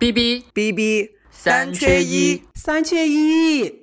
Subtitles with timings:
[0.00, 3.79] B B B B 三缺一，三缺一。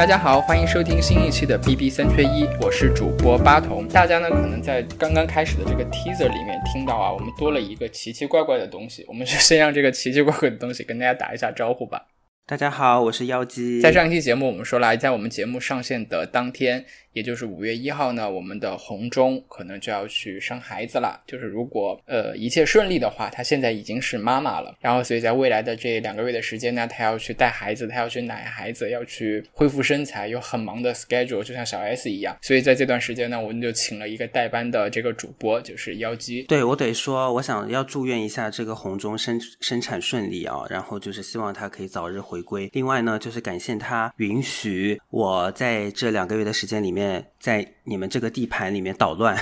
[0.00, 3.86] 大家好，欢迎收听新一期的 B B 三缺一，我是主播八童。
[3.86, 12.06] 大家呢可能在刚刚开始的这个 teaser 里面听到啊，我们多了一个奇奇怪怪的东西，我们就先让这个奇奇怪怪的东西跟大家打一下招呼吧。
[12.46, 13.82] 大家好，我是妖姬。
[13.82, 16.86] 在上一期节目，我们说了，在我们节目上线的当天。
[17.12, 21.20] 也就是五月一号呢，我们的红中可能就要去生孩子了。
[21.26, 24.76] 就是如果呃一切顺利的话，她现在已经是妈妈了。
[24.80, 32.36] 然后所以在未来的这两个月的时间呢，她要去带孩子，她要去奶孩子，要去恢复身材，有很忙的 schedule，就像小 S 一样。
[32.42, 36.44] 所以在这段时间呢，我们就请了一个代班的这个主播，就是妖姬。
[36.44, 42.70] 对我得说，我想要祝愿一下这个红中生生产顺利啊，然后就是希望她可以早日回归。
[42.72, 46.99] 另外呢，就是感谢她允许我在这两个月的时间里面。
[47.38, 49.36] 在你们这个地盘里面捣乱，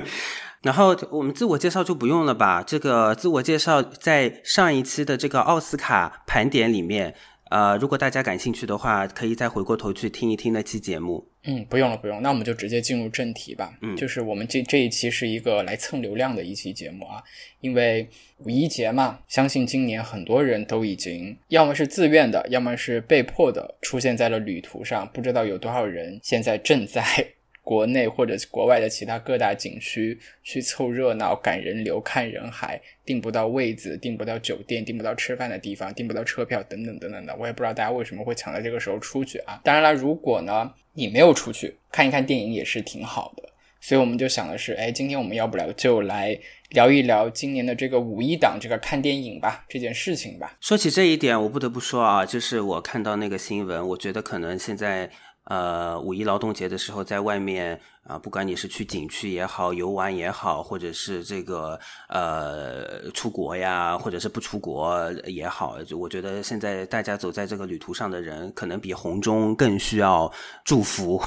[0.62, 2.62] 然后我们自我介绍就不用了吧？
[2.62, 7.14] 这个自我介绍在上一期的这个奥斯卡盘点里面，
[7.50, 11.28] 呃，如果大家感兴趣的话，可以再回过头去听一听那期节目。
[11.44, 13.76] 嗯，不用了，不用，那我们就直接进入正题吧。
[13.82, 17.20] 嗯，就是我们这这一期是一个来蹭流量的一期节目啊，
[17.60, 27.02] 因为五一节嘛，相信今年很多人都已经要么是自愿的，要么是被迫的出现在了旅途上，不知道有多少人现在正在。
[27.70, 37.36] 国内或者国外的其他各大景区去凑热闹、赶人流、看人海，订不到位子，订不到酒店，订不到吃饭的地方，订不到车票，等等等等的。
[37.38, 39.60] 我也不知道大家为什么会抢在这个时候出去啊！
[39.62, 43.48] 当然了，如果呢你没有出去看一看电影也是挺好的。
[43.80, 46.36] 所以我们就想的是，哎，今天我们要不了就来
[46.70, 50.56] 聊一聊今年的这个五一档这个看电影吧这件事情吧。
[50.60, 55.08] 说起这一点，我不得不说啊，就是我看到那个新闻，我觉得可能现在。
[55.44, 57.80] 呃，五一劳动节的时候，在外面。
[58.06, 61.78] 啊，不管你是去景区也好，游玩也好，或者是这个
[62.08, 70.32] 呃出国呀，或者是不出国也好，我觉得现在大家走在这个旅途上的人，可能比红中更需要
[70.64, 71.22] 祝福。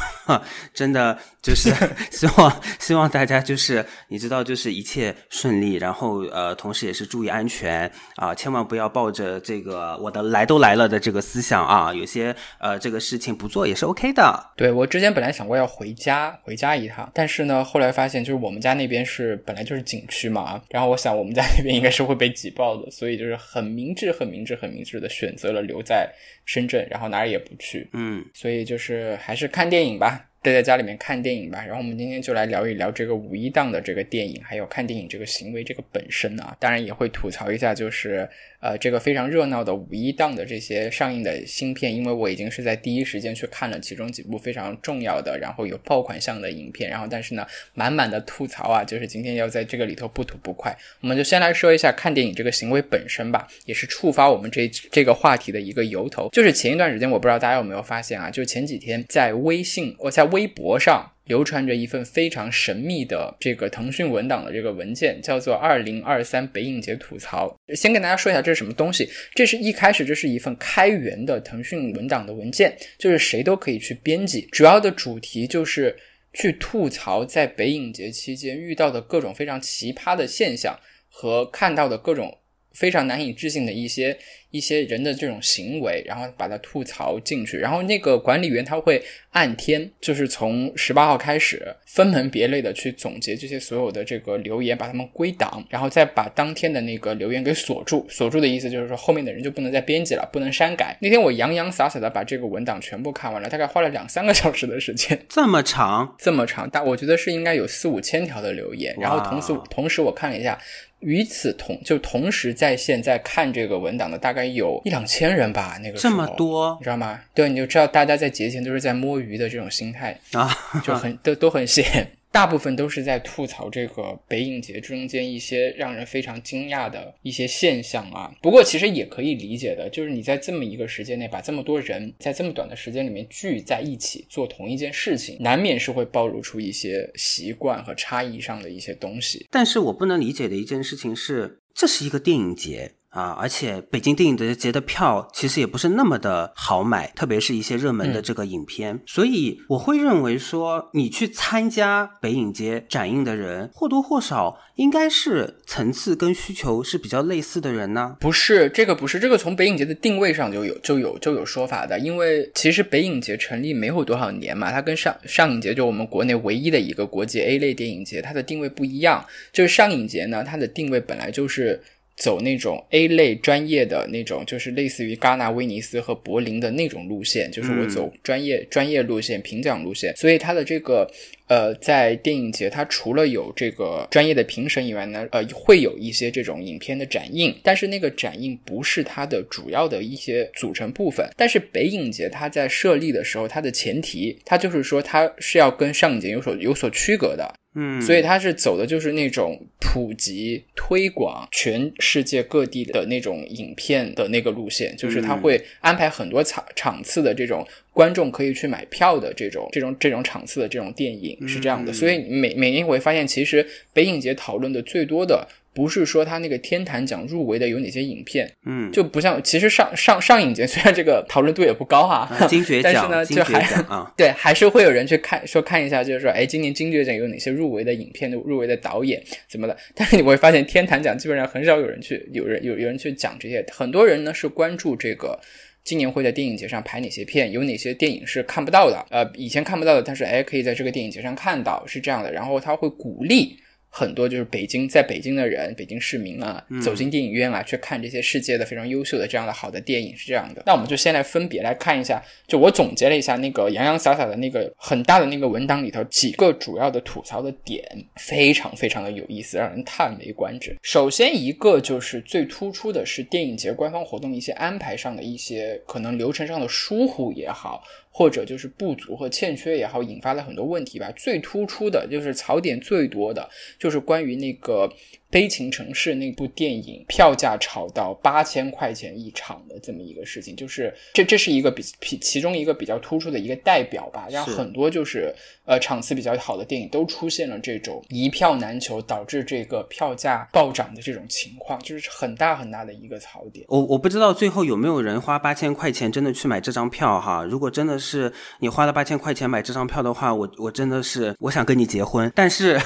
[0.74, 1.72] 真的就是
[2.12, 14.52] 希望希望大家就是你知道，就是一切顺利，然后呃，同时也是注意安全啊，千万不要抱着这个我的来都来了的这个思想啊，有些呃这个事情不做也是 OK 的。
[14.58, 16.63] 对我之前本来想过要回家，回家。
[16.76, 26.08] 一趟，但是呢，后来发现就是我们家那边是本来就是景区嘛，然后我想我们家那边应该是会被挤爆的，所以就是很明智、很明智、很明智的选择了留在
[26.46, 27.90] 深圳，然后哪儿也不去。
[27.94, 31.66] 嗯，所以就是还是看电影吧，待在家里面看电影吧。
[31.66, 38.30] 然后我们今天就来聊一聊这个五一档的这个电影，还有看电影这个行为这个本身啊，当然也会吐槽一下，就是。
[38.64, 50.74] 呃，这个非常热闹的五一档的这些上映的新片，因为我已经是在第一时间去看了其中几部非常重要的，然后有爆款项的影片，然后但是呢，满满的吐槽啊，就是今天要在这个里头不吐不快。
[51.02, 56.30] 我们就先来说一下看电影这个行为本身吧，也是触发我们这这个话题的一个由头。
[56.32, 61.13] 就是前一段时间，我不知道大家有没有发现啊，就前几天在微信，我在微博上。
[61.26, 67.48] 流传着一份非常神秘的这个腾讯文档的这个文件，叫做《二零二三北影节吐槽》。
[67.76, 69.10] 先跟大家说一下这是什么东西。
[69.34, 74.42] 这是一开始这是一份开源的腾讯文档的文件，就是谁都可以去编辑。
[74.52, 75.96] 主要的主题就是
[76.34, 82.38] 去吐槽在北影节期间遇到的各种非常奇葩的现象和看到的各种
[82.74, 84.18] 非常难以置信的一些。
[84.54, 98.06] 一些人的这种行为，然后把它吐槽进去，然后那个管理员他会按天，就是从十八号开始分门别类的去总结这些所有的这个留言，把他们归档，然后再把当天的那个留言给锁住。
[98.08, 100.96] 锁住的意思就是说后面的人就不能再编辑了，不能删改。
[101.02, 105.20] 那天我洋洋洒洒的把这个文档全部看完了，大概花了两三个小时的时间。
[105.28, 108.96] 这么长，这么长，但我觉得是应该有四五千条的留言。
[109.00, 110.60] 然后同时，同时我看了一下，
[111.00, 114.43] 与此同就同时在线在看这个文档的大概。
[114.46, 117.22] 有一两千人吧，那个这么多，你知道吗？
[117.34, 120.50] 对，你就知道大家在节前都是在摸鱼的这种心态啊，
[120.84, 122.12] 就很 都都很闲。
[122.32, 128.34] 大部分都是在吐槽这个北影节中间一些让人非常惊讶的一些现象啊。
[128.42, 139.46] 不过其实也可以理解的，就是你在这么一个时间内把这么多人在这么短的时间里面聚在一起做同一件事情，难免是会暴露出一些习惯和差异上的一些东西。
[139.52, 142.94] 但是我不能理解的一件事情是，这是一个电影节。
[143.14, 158.18] 啊，而且北京电影节的票其实也不是那么的好买，特别是一些热门的这个影片，所以我会认为说，你去参加北影节展映的人，或多或少应该是层次跟需求是比较类似的人呢？
[158.20, 171.80] 不是，这个不是，这个从北影节的定位上就有就有就有说法的，因为其实北影节成立没有多少年嘛，它跟上上影节就我们国内唯一的一个国际 A 类电影节，它的定位不一样，就是上影节呢，它的定位本来就是。
[172.16, 180.16] 走那种 A 类专业的那种，就是类似于戛纳、威尼斯和柏林的那种路线，就是我走专业专业路线、评奖路线。
[180.16, 181.10] 所以它的这个
[181.48, 191.28] 呃，在电影节，它除了有这个专业的评审以外呢，呃，会有一些这种影片的展映，但是那个展映不是它的主要的一些组成部分。
[191.36, 197.54] 但是北影节它在设立的时候，它的前提，它就是说它是要跟上影节有所有所区隔的。
[197.76, 211.92] 嗯，所以他是走的就是那种普及推广全世界各地的那种影片的那个路线，就是他会安排很多场场次的这种观众可以去买票的这种这种这种场次的这种电影是这样的。
[211.92, 215.48] 所以每每年我会发现，其实北影节讨论的最多的。
[215.74, 229.76] 不是说他那个天坛奖入围的有哪些影片，嗯，就不像其实上上上影节虽然这个讨论度也不高哈，金爵奖， 但是呢就还啊， 对，还是会有人去看说看一下，就是说，哎，今年金爵奖有哪些入围的影片的入围的导演怎么的？
[229.96, 235.40] 但是你会发现天坛奖基本上很少有人去，有人有有人去讲这些，很多人呢是关注这个
[235.84, 243.58] 今年会在电影节上排哪些片，有哪些电影是看不到的，呃，以前看不到的，但是哎可以在这个电影节上看到，是这样的，然后他会鼓励。
[243.96, 250.64] 很多就是北京，在北京的人，北京市民啊，走进电影院啊，去看这些世界的非常优秀的这样的好的电影是这样的。
[250.66, 257.86] 那我们就先来分别来看一下，就我总结了一下那个洋洋洒洒的那个很大的那个文档里头几个主要的吐槽的点，
[258.16, 260.76] 非常非常的有意思，让人叹为观止。
[260.82, 267.84] 首先一个就是最突出的是电影节官方活动一些安排上的一些可能流程上的疏忽也好。
[268.14, 271.12] 或者就是不足和欠缺也好，引发了很多问题吧。
[271.18, 274.90] 最突出的就是槽点最多的，就是关于那个。
[275.34, 285.34] 悲情城市那部电影票价炒到八千块钱一场的这么一个事情，就是这这是一个比比其中一个比较突出的一个代表吧，让很多就是
[285.66, 293.66] 呃场次比较好的电影都出现了这种一票难求，导致这个票价暴涨的这种情况，就是很大很大的一个槽点。
[293.70, 297.44] 我我不知道最后有没有人花八千块钱真的去买这张票哈？
[297.44, 302.80] 如果真的是你花了八千块钱买这张票的话，我我真的是我想跟你结婚，但是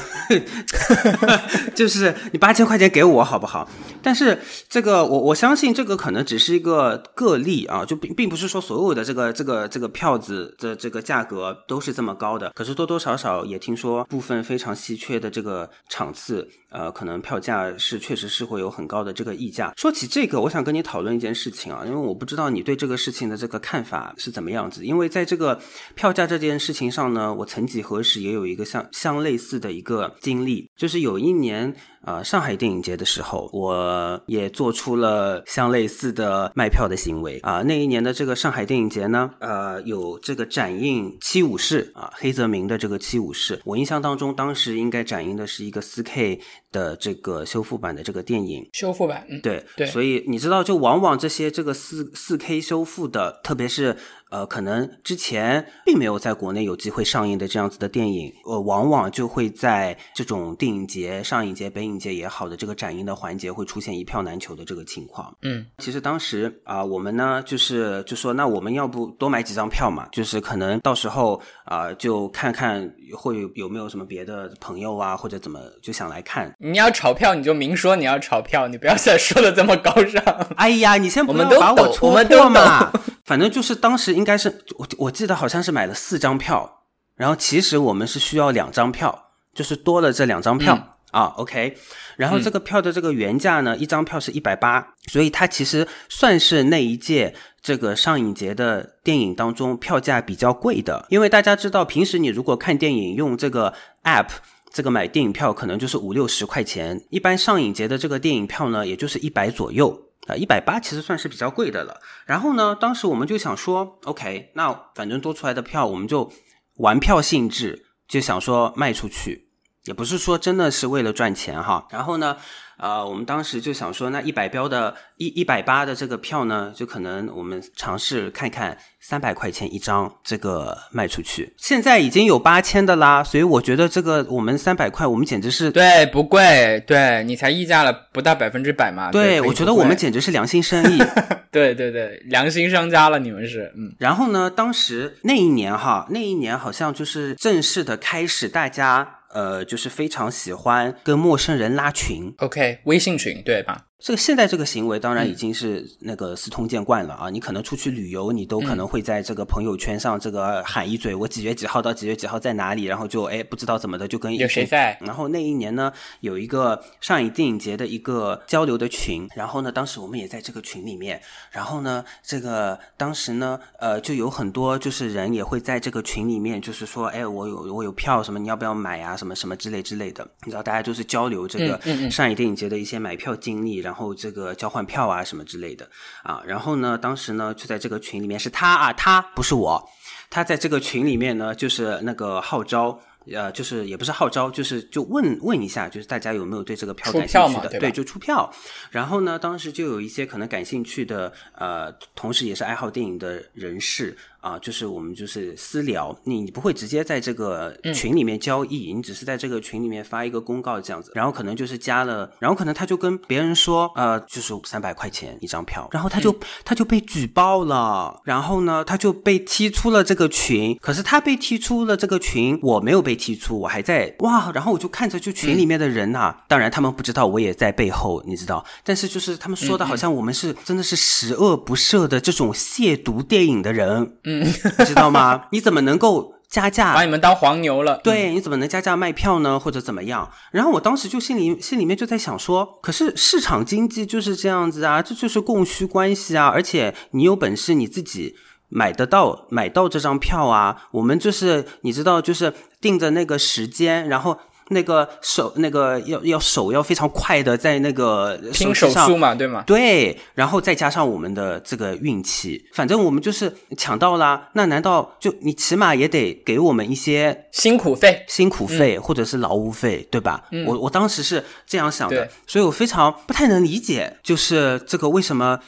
[1.76, 2.16] 就是。
[2.38, 3.68] 八千块钱给我好不好？
[4.02, 4.40] 但是
[4.70, 12.52] 这个我我相信这个可能只是一个个例啊，就并并不是说所有的这个这个这个票子的这个价格都是这么高的。
[12.56, 19.74] 可是多多少少也听说部分非常稀缺的这个场次，呃，可能票价是确实是会有很高的这个溢价。
[19.78, 24.86] 说起这个，我想跟你讨论一件事情啊，因为我不知道你对这个事情的这个看法是怎么样子。
[24.86, 25.60] 因为在这个
[25.96, 31.76] 票价这件事情上呢，我曾几何时也有一个像像类似的一个经历，就是有一年。
[32.02, 37.62] 啊，上海电影节的时候，我也做出了相类似的卖票的行为啊。
[37.64, 46.40] 那一年的这个上海电影节呢，呃，有这个展映《七武士》啊，黑泽明的这个《七武士》，我印象当中当时应该展映的是一个四 K
[46.72, 48.68] 的这个修复版的这个电影。
[48.74, 49.88] 修复版，对对。
[49.88, 53.98] 所以你知道，就往往这些这个四四 K 修复的，特别是。
[54.30, 65.34] 呃，可能之前并没有在国内有机会上映的这样子的电影，呃，往往就会在这种电影节、上影节、北影节也好的这个展映的环节，会出现一票难求的这个情况。
[65.44, 70.08] 嗯，其实当时啊，我们呢就是就说，那我们要不多买几张票嘛？
[70.12, 76.54] 就是可能到时候啊，就看看会有没有什么别的朋友啊，或者怎么就想来看。
[76.60, 80.22] 你要炒票，你就明说你要炒票，你不要再说的这么高尚。
[80.58, 82.92] 哎呀，你先不要把我戳破嘛。
[83.28, 86.86] 反正就是当时应该是我我记得好像是买了四张票，
[87.18, 91.34] 然后其实我们是需要两张票，就是多了这两张票啊。
[91.36, 91.78] OK，
[92.16, 101.06] 然后这个票的这个原价呢，一张票是一百八，所以它其实算是那一届这个上影节的电影当中票价比较贵的。
[101.10, 103.74] 因为大家知道，平时你如果看电影用这个
[104.06, 104.30] App
[104.72, 110.07] 这个买电影票，可能就是五六十块钱，一般上影节的这个电影票呢，也就是一百左右。
[110.28, 112.00] 啊，一百八其实算是比较贵的了。
[112.26, 116.32] 然后呢，当时我们就想说，OK，那反正多出来的票，我们就
[116.76, 119.50] 玩票性质，就想说卖出去。
[119.86, 121.88] 也不是说真的是为了赚钱哈。
[121.90, 122.38] 然后呢？
[122.78, 131.54] 呃，我们当时就想说，那一百标的一一百八的这个票呢，就可能我们尝试看看三百块钱一张这个卖出去。
[131.58, 139.12] 现在已经有八千的啦，所以我觉得这个我们三百块，我们简直是对不贵，对你才溢价了不到百分之百嘛。
[139.12, 141.02] 对，我觉得我们简直是良心生意。
[141.50, 143.96] 对对对，良心商家了，你们是嗯。
[143.98, 149.17] 然后呢，当时那一年哈，那一年好像就是正式的开始，大家。
[149.34, 153.87] 呃，就是非常喜欢跟陌生人拉群，OK，微信群对吧？
[154.00, 157.32] 这个现在这个行为当然已经是那个司通见惯了啊！
[157.32, 164.96] 你可能出去旅游，你都可能会在这个朋友圈上这个喊一嘴，我几月几号到几月几号在哪里，然后就哎不知道怎么的就跟有谁在。
[165.02, 179.18] 然后那一年呢，有一个上影电影节的一个交流的群，然后呢，当时我们也在这个群里面，然后呢，这个当时呢，呃，就有很多就是人也会在这个群里面，就是说，哎，我有我有票什么，你要不要买啊？
[179.18, 183.87] 什么什么之类之类的，你知道，大家就是交流这个上影电影节的一些买票经历。
[183.88, 185.90] 然后这个交换票啊什么之类的
[186.22, 189.82] 啊，然后呢，当时呢就在这个群里面是他啊，他不是我，
[190.30, 193.00] 他在这个群里面呢就是那个号召，
[193.34, 198.54] 呃，就是也不是号召，就是就问问一下，就是大家有没有对这个票感兴趣的，对，就出票。
[198.92, 204.18] 然后呢，当时就有一些可能感兴趣的，呃，同时也是爱好电影的人士。
[204.40, 234.46] 啊，就是我们就是私聊，你你不会直接在这个群里面交易，你只是在这个群里面发一个公告这样子，然后可能就是加了，然后可能他就跟别人说，呃，就是三百块钱一张票，然后他就他就被举报了，然后呢他就被踢出了这个群，可是他被踢出了这个群，我没有被踢出，我还在哇，然后我就看着就群里面的人呐，当然他们不知道我也在背后，你知道，但是就是他们说的好像我们是真的是十恶不赦的这种亵渎电影的人，嗯。
[234.46, 234.52] 你
[234.86, 235.46] 知道吗？
[235.52, 238.00] 你怎么能够加价把你们当黄牛了？
[238.04, 239.60] 对，你怎么能加价卖票呢？
[239.60, 240.30] 或者怎么样？
[240.52, 248.36] 然后我当时就心里心里面就在想说，可是市场经济就是这样子啊，这就是供需关系啊，而且你有本事你自己
[248.70, 254.38] 买得到买到这张票啊，我们就是你知道，就是定着那个时间，然后。
[254.70, 259.64] 那个手，那个要要手要非常快的在那个拼手速嘛，对吗？
[259.66, 264.50] 对，然后再加上我们的这个运气，反正我们就是抢到啦。
[264.54, 270.44] 那难道就你起码也得给我们一些辛苦费、辛苦费或者是劳务费，对吧？
[270.66, 275.60] 我我当时是这样想的，所以我非常不太能理解，就是这个为什么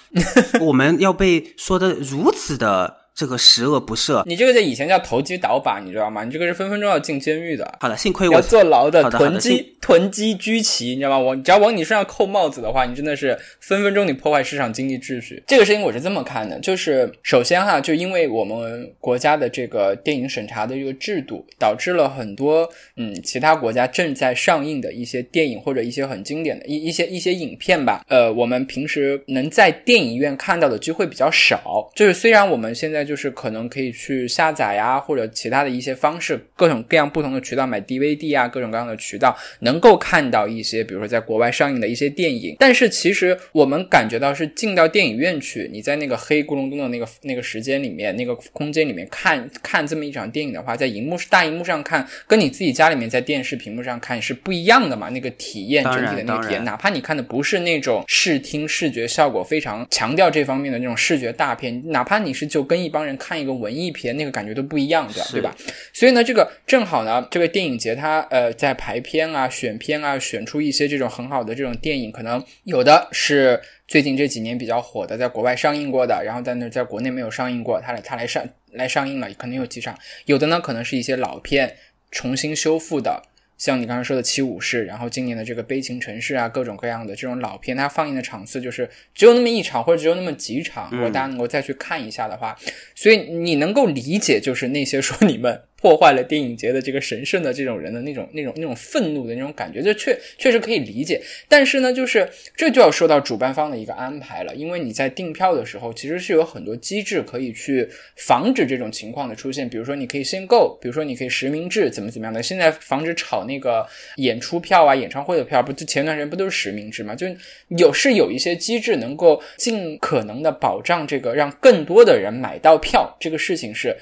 [0.62, 2.99] 我们要被说的如此的。
[3.16, 6.24] 这个十恶不赦，你这个在以前叫投机倒把，你知道吗？
[6.24, 7.78] 你这个是分分钟要进监狱的。
[7.82, 11.20] 好的，幸亏我要坐牢的囤积囤积居奇，你知道吗？
[11.20, 15.44] 我只要往你身上扣帽子的话，你真的是分分钟你破坏市场经济秩序。
[15.48, 31.92] 这个事情我是这么看的，就是首先哈，就因为我们国家的这个电影审查的这个制度，导致了很多嗯其他国家正在上映的一些电影或者一些很经典的一一些一些影片吧，呃，我们平时能在电影院看到的机会比较少。
[31.96, 42.56] 就是虽然我们现在就是可能可以去下载呀，或者其他的一些方式，各种各样不同的渠道买 DVD 啊，各种各样的渠道能够看到一些，比如说在国外上映的一些电影。
[42.60, 55.10] 但是其实我们感觉到是进到电影院去，你在那个黑咕隆咚的那个那个时间里面，那个空间里面看看这么一场电影的话，在荧幕大荧幕上看，跟你自己家里面在电视屏幕上看是不一样的嘛？
[55.10, 63.39] 那个体验整体的那个体验，哪怕你看的不是那种视听视觉效果非常强调这方面的那种视觉大片，哪怕你是就跟一帮人看。
[63.39, 65.55] 一个文艺片，那个感觉都不一样的，对吧？
[65.93, 79.98] 所以呢，这个正好呢，这个电影节它呃在排片啊、选片啊，选出一些这种很好的这种电影，可能有的是最近这几年比较火的，在国外上映过的，然后在那在国内没有上映过，它来它来上来上映了，可能有几场。
[80.25, 81.77] 有的呢，可能是一些老片
[82.12, 83.24] 重新修复的。
[83.60, 90.89] 像你刚才说的《七武士》，然后今年的这个《悲情城市》啊，各种各样的这种老片，它放映的场次就是只有那么一场，或者只有那么几场。
[90.92, 92.58] 如果大家能够再去看一下的话，
[92.96, 95.62] 所以你能够理解，就是那些说你们。
[95.82, 101.22] 破坏了电影节的这个神圣的这种人的那种那种那种愤怒的那种感觉，这确确实可以理解。
[101.48, 109.70] 但是呢，就是这就要说到主办方的一个安排了，因为你在订票的时候，其实是有很多机制可以去防止这种情况的出现。
[109.70, 112.44] 比如说，你可以限购，比如说你可以实名制，怎么怎么样的。
[112.44, 113.86] 现在防止炒那个
[114.18, 117.16] 演出票啊、演唱会的票，不就前段时间不都是实名制嘛？
[117.16, 117.26] 就
[117.70, 123.96] 有是有一些机制能够尽可能的保障这个，让更多的人买到票，这个事情是。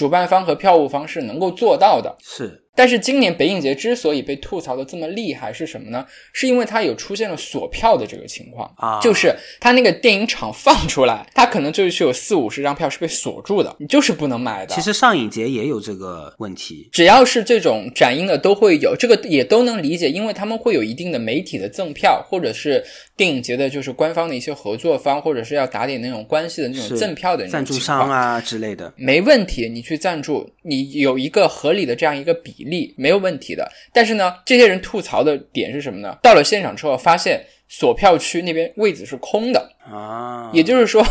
[0.00, 2.58] 主办方和票务方是能够做到的，是。
[2.74, 6.06] 但是今年北影节之所以被吐槽的这么厉害是什么呢？
[6.32, 14.74] 是因为它有出现了锁票的这个情况啊，就是它那个电影场放出来，它可能就是有四五十张票是被锁住的，你就是不能买的。
[14.74, 22.82] 其实上影节也有这个问题，只要是这种展映的都会有，这个也都能理解，因为他们会有一定的媒体的赠票，或者是
[23.16, 33.70] 电影节的就是官方的一些合作方，或者是要打点那种关系的那种赠票的赞助商啊之类的，没问题，你去赞助，你有一个合理的这样一个比例，没有问题的。
[33.92, 36.18] 但是呢，这些人吐槽的点是什么呢？
[36.22, 41.04] 到了现场之后，发现锁票区那边位子是空的啊，也就是说，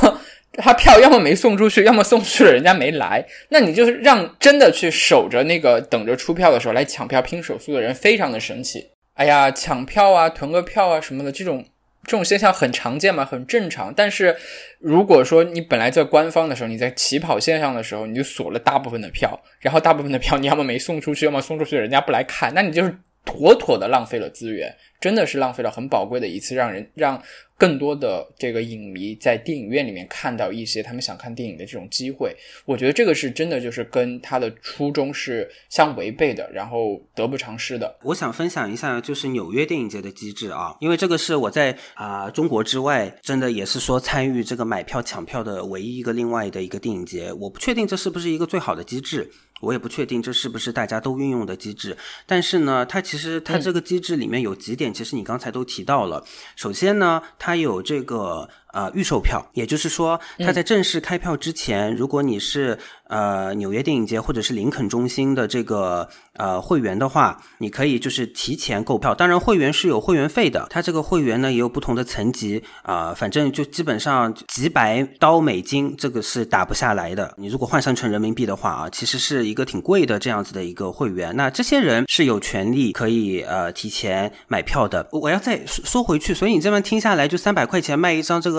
[0.53, 3.25] 他票要么没送出去，要么送去了人家没来。
[3.50, 8.89] 那你就是让真的去守着那个等着出票的时候来抢票拼手速的人，非常的神奇。
[9.13, 11.65] 哎呀，抢票啊，囤个票啊什么的，这种
[12.03, 13.94] 这种现象很常见嘛，很正常。
[13.94, 14.36] 但是
[14.79, 27.22] 如果说你本来在官方的时候，你在起跑线上的时候，你就锁了大部分的票，然后大部分的票你要么没送出去，要么送出去人家不来看，那你就是妥妥的浪费了资源，真的是浪费了很宝贵的一次让人让。
[27.60, 32.34] 更多的这个影迷在电影院里面看到一些他们想看电影的这种机会，
[32.64, 37.94] 我觉得这个是真的，就是跟他的初衷是相违背的，然后得不偿失的。
[38.04, 49.30] 我想分享一下，就是纽约电影节的机制啊，因为这个是我在啊中国之外，真的也是说参与这个买票抢票的唯一一个另外的一个电影节，我不确定这是不是一个最好的机制。
[49.60, 56.24] 我也不确定这是不是大家都运用的机制，但是呢，它其实它这个机制里面有几点，其实你刚才都提到了。
[56.56, 69.14] 首先呢，它有这个呃预售票，也就是说，它在正式开票之前，如果你是呃纽约电影节或者是林肯中心的这个呃会员的话，你可以就是提前购票。
[69.14, 77.34] 当然，会员是有会员费的，它这个会员呢也有不同的层级啊，反正就基本上几百刀美金这个是打不下来的。
[77.38, 79.50] 你如果换算成人民币的话啊，其实是。
[79.50, 85.08] 一个挺贵的这样子的一个会员，那这些人是有权利可以呃提前买票的。
[85.12, 88.59] 我要再说回去，所以你这么听下来，就三百块钱卖一张这个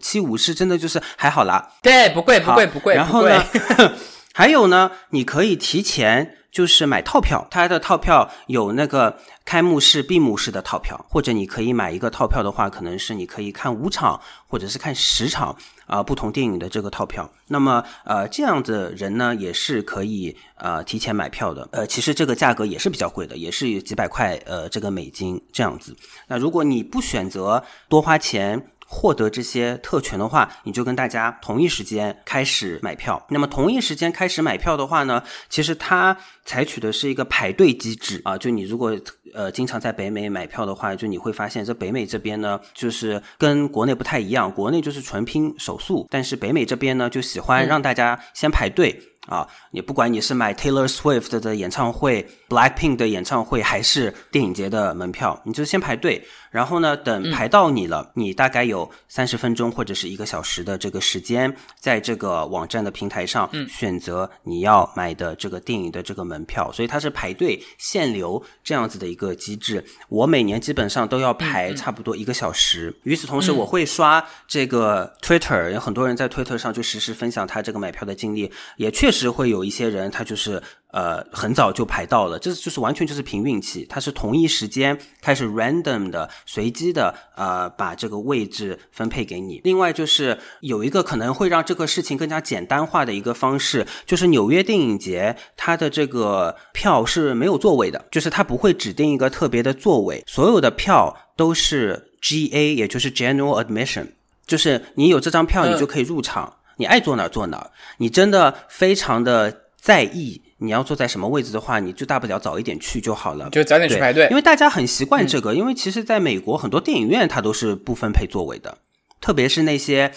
[0.00, 1.70] 七五是真的就是还好啦。
[1.82, 2.94] 对，不贵不贵不贵。
[2.94, 3.44] 然后呢，
[4.32, 15.56] 还有呢，你可以提前就是买套票，它的套票有那个开幕式、闭幕式的套票，或者你可以买一个套票的话，可能是你可以看五场或者是看十场。
[15.86, 21.68] 啊，不同电影的这个套票，那么呃，这样的人呢也是可以呃提前买票的。
[21.72, 25.94] 呃，其实这个价格也是比较贵的，也是几百块呃这个美金这样子。
[26.26, 33.20] 那如果你不选择多花钱获得这些特权的话，你就跟大家同一时间开始买票。
[33.30, 38.96] 那么同一时间开始买票的话呢，其实它采取的是一个排队机制啊，就你如果。
[39.34, 44.48] 呃，经常在北美买票的话，就你会发现，这北美这边呢，就是跟国内不太一样。
[44.48, 49.02] 国内就是纯拼手速，但是北美这边呢，就喜欢让大家先排队。
[49.26, 69.82] 啊，也不管你是买 Taylor Swift 的演唱会、Blackpink 的演唱会，还是电影节的门票，你就先排队，然后呢，等排到你了，你大概有三十分钟或者是一个小时的这个时间，在这个网站的平台上选择你要买的这个电影的这个门票，所以它是排队限流这样子的一个机制。
[70.10, 72.94] 我每年基本上都要排差不多一个小时。
[73.04, 79.13] 与此同时，我会刷这个 Twitter，有很多人在 Twitter 上就实时分享他这个买票的经历，也确。
[79.14, 83.86] 是会有一些人，他就是呃很早就排到了，这就是完全就是凭运气。
[83.88, 89.60] 他是同一时间开始 random 的随机的呃把这个位置分配给你。
[89.62, 104.08] 另外就是有一个可能会让这个事情更加简单化的一个方式，就是纽约电影节它的这个票是没有座位的，就是它不会指定一个特别的座位，所有的票都是 GA，也就是 General Admission，
[104.46, 106.56] 就是你有这张票你就可以入场。
[106.76, 114.26] 你爱坐哪坐哪，你真的非常的在意你要坐在什么位置的话，你就大不了早一点去就好了，就早点去排队。
[114.30, 118.78] 因为大家很习惯这个，因为其实在美国很多电影院它都是不分配座位的，
[119.20, 120.12] 特别是那些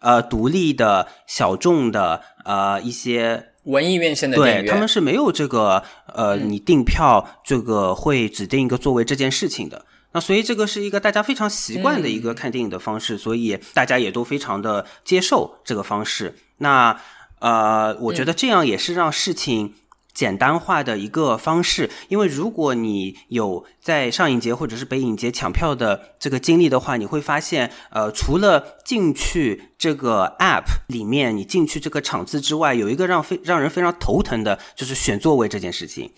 [0.00, 5.82] 呃独立的小众的呃一些文艺院线的电影院，他们是没有这个
[6.14, 9.84] 呃你订票这个会指定一个座位这件事情的。
[10.12, 16.36] 那所以这个是一个大家非常习惯的一个看电影的方式，所以大家也都非常的接受这个方式。
[16.58, 17.00] 那
[17.38, 19.74] 呃，我觉得这样也是让事情
[20.12, 21.88] 简单化的一个方式。
[22.08, 36.10] 因为如果你有在上影节或者是北影节抢票的这个经历的话，你会发现，呃，除了进去这个 App 里面，你进去这个场次之外，有一个让非让人非常头疼的，就是选座位这件事情。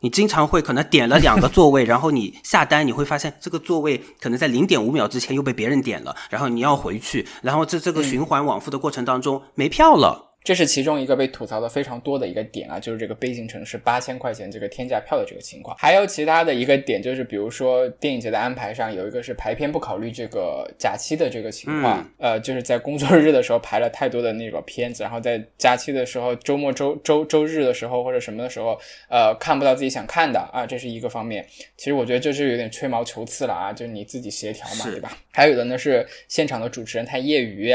[0.00, 10.27] 你经常会可能点了两个座位， 然后你下单，你会发现这个座位可能在零点五秒之前又被别人点了，然后你要回去，然后这这个循环往复的过程当中没票了。
[10.48, 15.76] 这是其中一个被吐槽的非常多的一个点啊，就是这个北京城市八千块钱这个天价票的这个情况。
[15.76, 28.80] 还有其他的一个点，就是比如说电影节的安排上有一个是排片不考虑这个假期的这个情况，呃，就是在工作日的时候排了太多的那个片子，然后在假期的时候、周末、周周周日的时候或者什么的时候，
[29.10, 31.46] 呃，看不到自己想看的啊，这是一个方面。
[31.76, 35.14] 其实我觉得这是有点吹毛求疵了啊，就是你自己协调嘛，对吧？
[35.30, 37.70] 还有的呢是现场的主持人太业余。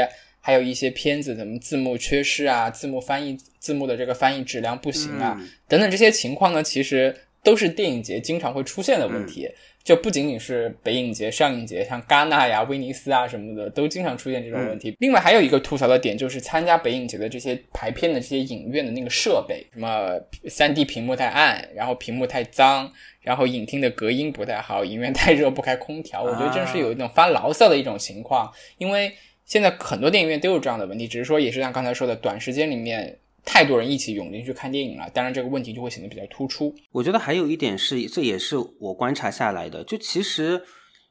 [0.46, 9.48] 还有一些片子怎么字幕缺失啊，字幕翻译字幕的这个翻译质量不行啊，等等这些情况呢，其实都是电影节经常会出现的问题。
[9.82, 14.94] 就不仅仅是北影节、上影节，像戛纳呀、威尼斯啊什么的，都经常出现这种问题。
[14.98, 29.10] 另外还有一个吐槽的点，就是参加北影节的这些排片的这些影院的那个设备，什么三 D 屏幕太暗，然后屏幕太脏，然后影厅的隔音不太好，影院太热不开空调，我觉得真是有一种发牢骚的一种情况，因为。
[29.44, 36.74] 现在很多电影院都有这样的问题，只是说也是像刚才说的，短时间里面太多人一起涌进去看电影了，当然这个问题就会显得比较突出。
[36.92, 40.62] 我觉得还有一点是，这也是我观察下来的，就其实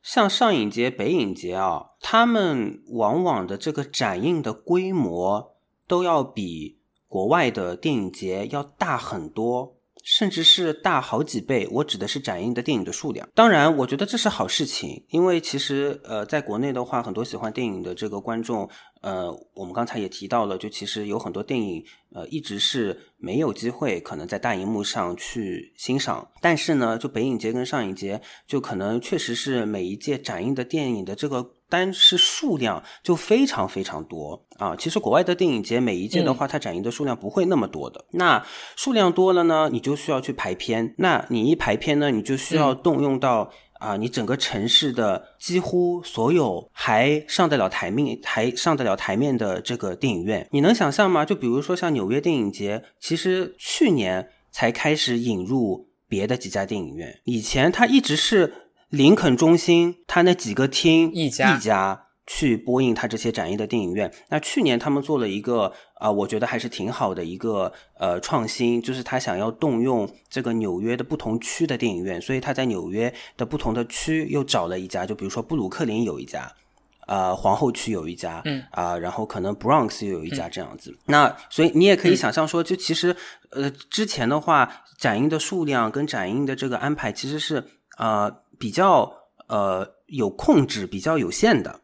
[0.01, 5.55] 像上影节、北影节啊，他们往往的这个展映的规模
[5.87, 9.77] 都要比国外的电影节要大很多。
[10.03, 13.27] 甚至是大好几倍，我指的是展映的电影的数量。
[13.33, 18.69] 当然，我觉得这是好事情，因为其实呃，在国内的话，很多喜欢电影的这个观众，
[19.01, 26.29] 呃，我们刚才也提到了，就其实有很多电影，呃，一直是没有机会可能在大荧幕上去欣赏。
[26.41, 31.55] 但是呢，就北影节跟上影节，就可能确实是每一届展映的电影的这个。
[31.73, 34.75] 单是数量就非常非常多啊！
[34.75, 38.05] 其实国外的电影节每一届的话，它展映的数量不会那么多的。
[38.11, 40.93] 那数量多了呢，你就需要去排片。
[40.99, 50.47] 那你一排片呢，你就需要动用到啊，你整个城市的几乎所有还上得了台面、还上得了台面的这个电影院。
[50.51, 51.25] 你能想象吗？
[51.25, 58.53] 就比如说像纽约电影节，其实去年才开始引入别的几家电影院，以前它一直是。
[58.93, 64.13] 林肯中心，它那几个厅一家一家去播映它这些展映的电影院。
[64.29, 76.53] 那去年他们做了一个啊，我觉得还是挺好的一个呃创新，就是他想要动用这个纽约的不同区的电影院，所以他在纽约的不同的区又找了一家，就比如说布鲁克林有一家，
[77.07, 80.95] 呃皇后区有一家，嗯啊，然后可能 Bronx 又有一家这样子。
[81.07, 83.15] 那所以你也可以想象说，就其实
[83.49, 87.65] 呃之前的话，展映的数量跟展映的这个安排其实是
[87.97, 88.42] 呃。
[88.63, 89.11] 比较
[89.47, 91.81] 呃有控制，比较有限的，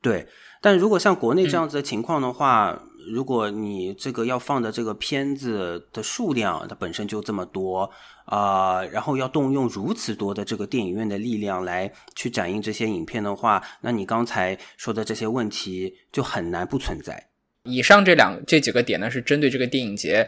[0.00, 0.28] 对。
[0.62, 2.80] 但如果像国内这样子的情况的话，
[3.12, 7.90] 如果你这个要放的这个片子的数量，它本身就这么多
[8.26, 17.26] 啊，然后要动用如此多的这个电影院的力量来去展映这些影片的话，那你刚才说的这些问题就很难不存在。
[17.64, 20.26] 以上这两这几个点呢，是针对这个电影节，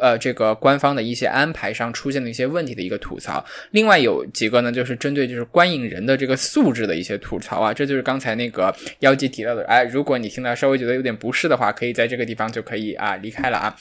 [0.00, 3.44] 呃，这个官方的一些安排上出现的一些问题的一个吐槽。
[3.70, 7.72] 另外有几个呢，就是针对就是观影人的这个素质的一些吐槽啊。
[7.72, 13.76] 这就是刚才那个妖姬提到的，哎，如果你听到稍微觉得有点不适的话，可以在这个地方就可以啊离开了啊。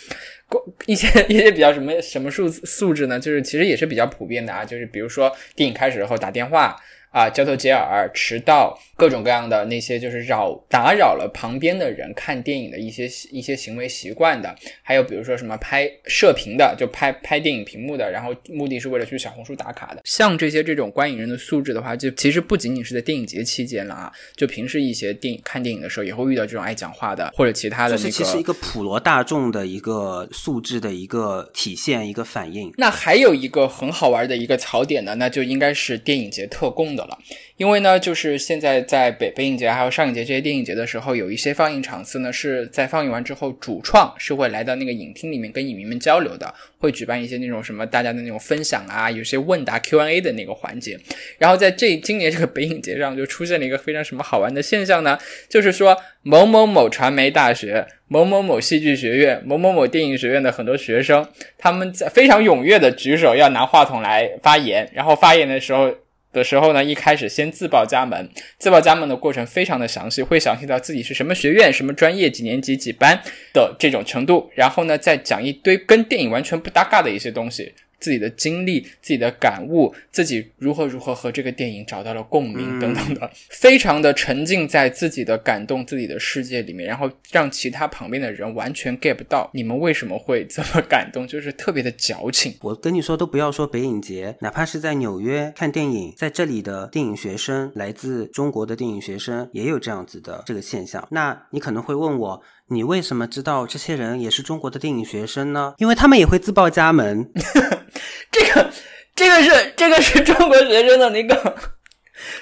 [0.86, 3.20] 一些一些比较什么什么素素质呢？
[3.20, 6.76] 就是其实也是比较普遍的啊，就是比如说电影开始后打电话。
[7.14, 27.96] 啊，交头接耳、迟到，各种各样的那些就是扰打扰了旁边的人看电影的一些一些行为习惯的，还有比如说什么拍射频的，就拍拍电影屏幕的，然后目的是为了去小红书打卡的，像这些这种观影人的素质的话，就其实不仅仅是在电影节期间了啊，就平时一些电影看电影的时候也会遇到这种爱讲话的或者其他的。
[27.96, 32.74] 这是其实一个普罗大众的一个素质的一个体现，一个反应。
[32.78, 37.03] 那还有一个很好玩的一个槽点呢，那就应该是电影节特供的。
[37.06, 37.18] 了，
[37.58, 51.00] 因为呢，就是现在在北北影节还有上影节这些电影节的时候，有一些放映场次呢是在放映完之后，主创是会来到那个影厅里面跟影迷们交流的，会举办一些那种什么大家的那种分享啊，有些问答 Q&A 的那个环节。
[51.38, 55.18] 然后在这今年这个北影节上就出现了一个非常什么好玩的现象呢？
[55.50, 65.94] 就是说某某某传媒大学、某某某戏剧学院、某某某电影学院的很多学生，他们在非常踊跃的举手要拿话筒来发言，然后发言的时候。
[66.34, 73.18] 的时候呢，一开始先自报家门，自报家门的过程非常的详细，会详细到自己是什么学院、什么专业、几年级、几班
[73.54, 77.74] 的这种程度，然后呢，再讲一堆跟电影完全不搭嘎的一些东西。
[78.04, 92.54] 自己的经历、自己的感悟、自己如何如何和这个电影找到了共鸣等等的，非常的沉浸在自己的感动、自己的世界里面，然后让其他旁边的人完全 get 不到你们为什么会这么感动， 就是特别的矫情。
[92.62, 101.08] 我跟你说，都不要说北影节，哪怕是在纽约看电影，在这里的电影学生，来自中国的电影学生也有这样子的这个现象。
[101.12, 105.74] 那你可能会问我，你为什么知道这些人也是中国的电影学生呢？
[105.78, 107.30] 因为他们也会自报家门。
[108.32, 108.70] 这个，
[109.16, 111.56] 这个是这个是中国学生的那个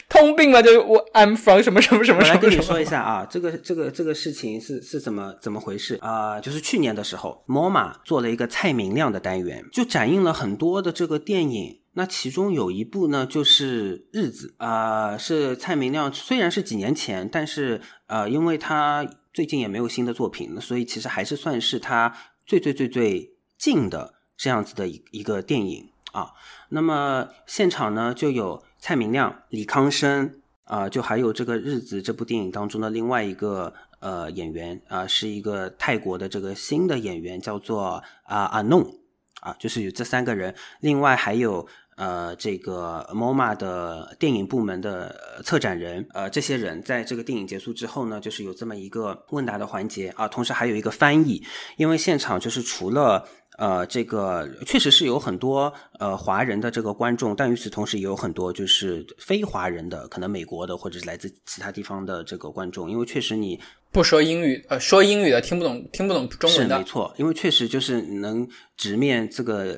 [0.08, 0.62] 通病嘛？
[0.62, 2.22] 就是我 I'm from 什么什么什么。
[2.22, 6.40] 我来跟你说一下啊，这个这个这个事情是是怎么怎么回事啊？
[6.40, 11.80] 就是去年的时候，MoMA 做了一个蔡明亮的单元，就展映了很多的这个电影。
[11.94, 22.16] 那其中有一部呢，就是《日子》啊，是蔡明亮，虽然是几年前，但是呃，因为他最近也没有新的作品，所以其实还是算是他
[22.46, 26.32] 最最最最近的这样子的一一个电影啊。
[26.70, 39.00] 那么现场呢，就有蔡明亮、李康生啊，就还有这个《日子》这部电影当中的另外一个呃演员啊，是一个泰国的这个新的演员，叫做啊阿弄
[39.42, 41.68] 啊，就是有这三个人，另外还有。
[42.02, 51.44] 呃，这个 MoMA 的电影部门的策展人，呃，这些人在这个电影结束之后呢，就是有这么一个问答的环节啊，同时还有一个翻译，
[51.78, 53.24] 因为现场就是除了
[53.60, 63.60] 呃，这个确实是有很多呃华人的这个观众，但与此同时也有很多就是非华人的，可能美国的或者是来自其他地方的这个观众，因为确实你
[63.92, 69.78] 不说英语，呃，说英语的听不懂，听不懂中文的，是没错，因为确实就是能直面这个。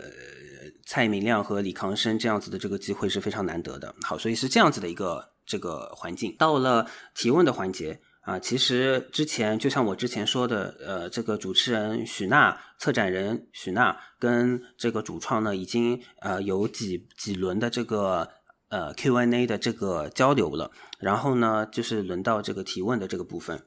[0.85, 3.95] 蔡明亮和李康生这样子的这个机会是非常难得的。
[4.01, 6.35] 好，所以是这样子的一个这个环境。
[6.37, 18.29] 到了提问的环节啊，其实之前就像我之前说的，呃，这个主持人许娜、策展人许娜跟这个主创呢，已经呃有几几轮的这个
[18.67, 20.69] 呃 Q&A 的这个交流了。
[20.99, 23.61] 然后呢，就是轮到这个提问的这个部分。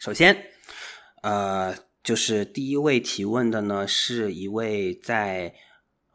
[0.00, 0.36] 首先，
[1.22, 5.54] 呃，就是第一位提问的呢，是一位在。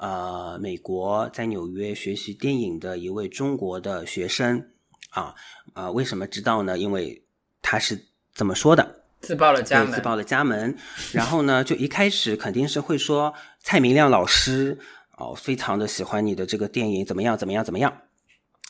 [0.01, 4.71] 呃，美国在纽约学习电影的一位中国的学生
[5.11, 5.35] 啊
[5.73, 6.75] 啊，为什么知道呢？
[6.75, 7.23] 因为
[7.61, 9.03] 他是怎么说的？
[9.19, 10.75] 自报了家门，自报了家门。
[11.11, 14.79] 然后呢，就一开始肯定是会说蔡明亮老师
[15.17, 17.37] 哦，非常的喜欢你的这个电影，怎么样？
[17.37, 17.63] 怎么样？
[17.63, 17.95] 怎么样？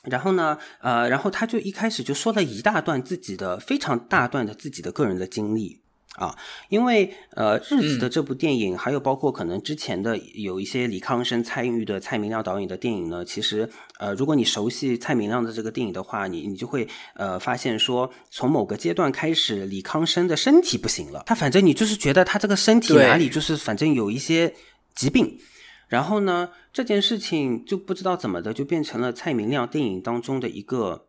[0.04, 5.82] 然后呢，呃，然后他就一开始就说了一大段自己的非常大段的自己的个人的经历。
[6.18, 24.54] 啊，因为呃，日子的这部电影，还有包括可能之前的有一些李康生参与的蔡明亮导演的电影呢，其实呃，如果你熟悉蔡明亮的这个电影的话，你你就会呃发现说，从某个阶段开始，李康生的身体不行了，他反正你就是觉得他这个身体哪里就是反正有一些
[24.94, 25.40] 疾病，
[25.88, 31.08] 然后呢，这件事情就不知道怎么的就变成了蔡明亮电影当中的一个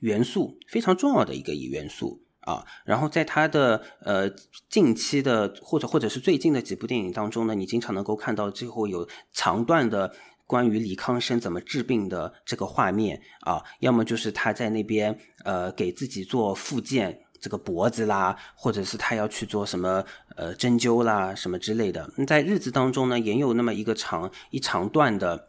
[0.00, 2.22] 元素，非常重要的一个元素。
[2.44, 4.30] 啊，然后在他的呃
[4.68, 10.14] 近期的或者或者是最近的几部电影当中呢，你经常能够看到最后有长段的
[10.46, 20.04] 关于李康生怎么治病的这个画面啊，要么就是他在那边呃给自己做复健这个脖子啦，或者是他要去做什么
[20.36, 22.10] 呃针灸啦什么之类的。
[22.26, 25.48] 在日子当中呢，也有那么一个长一长段的。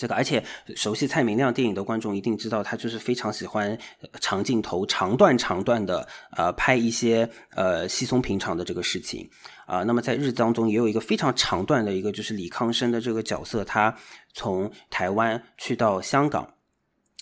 [0.00, 0.42] 这个，而且
[0.74, 3.78] 熟悉蔡明亮电影的观众一定知道，他就是非常喜欢
[4.20, 9.30] 长镜头、长段、长段的呃拍一些呃稀松平常的这个事情
[9.66, 9.84] 啊。
[9.84, 13.96] 那么在日当中，也有一个非常长段的一个，就是李康生的这个角色，他
[14.32, 16.54] 从台湾去到香港，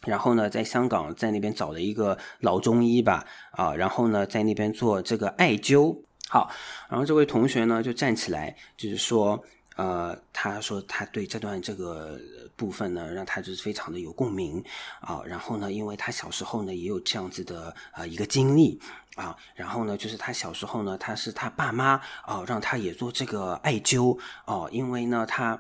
[0.07, 5.95] 然后呢，在香港在那边找了一个老中医吧啊，然后呢，在那边做这个艾灸。
[6.27, 6.51] 好，
[6.89, 9.45] 然后这位同学呢就站起来，就是说。
[9.77, 12.21] 呃，他说他对这段这个
[12.57, 14.63] 部分呢，让他就是非常的有共鸣
[15.01, 15.23] 啊。
[15.25, 18.79] 然后呢，因为他小时候呢也有这样子的呃一个经历
[19.15, 19.35] 啊。
[19.55, 25.59] 然后呢，就是他小时候呢，他是他爸妈啊让他也做这个艾灸哦，因为呢他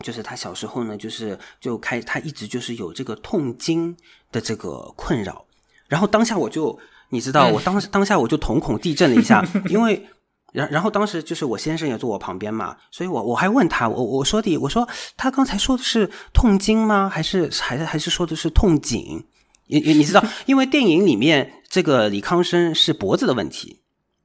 [0.00, 3.96] 就是他小时候呢就是就开他一直就是有这个痛经
[4.32, 5.46] 的这个困扰。
[5.86, 6.76] 然后当下我就
[7.10, 10.08] 你知道，我当当下我就瞳孔地震了一下， 因为。
[10.52, 17.10] 然然后当时就是我先生也坐我旁边嘛，所以我我还问他，我我说的我说他刚才说的是痛经吗？
[17.12, 19.24] 还是还是还是说的是痛颈？
[19.66, 23.80] 你你你知道， 因为电影里面这个李康生是脖子的问题，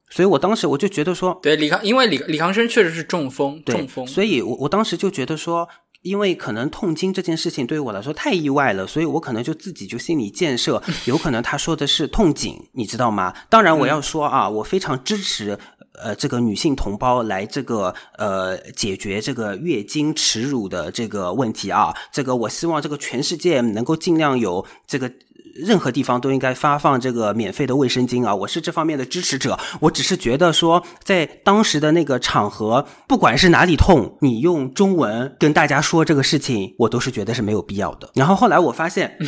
[0.08, 5.68] 所以我当时我就觉得说，对李康，因为李李康生确实是中风，中风，所以我我当时就觉得说。
[6.02, 13.32] 因为可能痛经这件事情对于我来说太意外了，所以我可能就自己就心理建设，有可能他说的是痛颈，你知道吗？
[13.48, 15.56] 当然我要说啊，我非常支持
[16.00, 25.10] 呃这个女性同胞来这个呃解决这个月经耻辱的这个问题啊，这个我希望这个全世界能够尽量有这个。
[25.54, 28.34] 任何地方都应该发放这个免费的卫生巾啊！
[28.34, 29.58] 我是这方面的支持者。
[29.80, 38.08] 我只是觉得说，在当时的那个场合，不管是哪里痛，你用中文跟大家说这个事情，我都是觉得是没有必要的。
[38.14, 39.18] 然后后来我发现，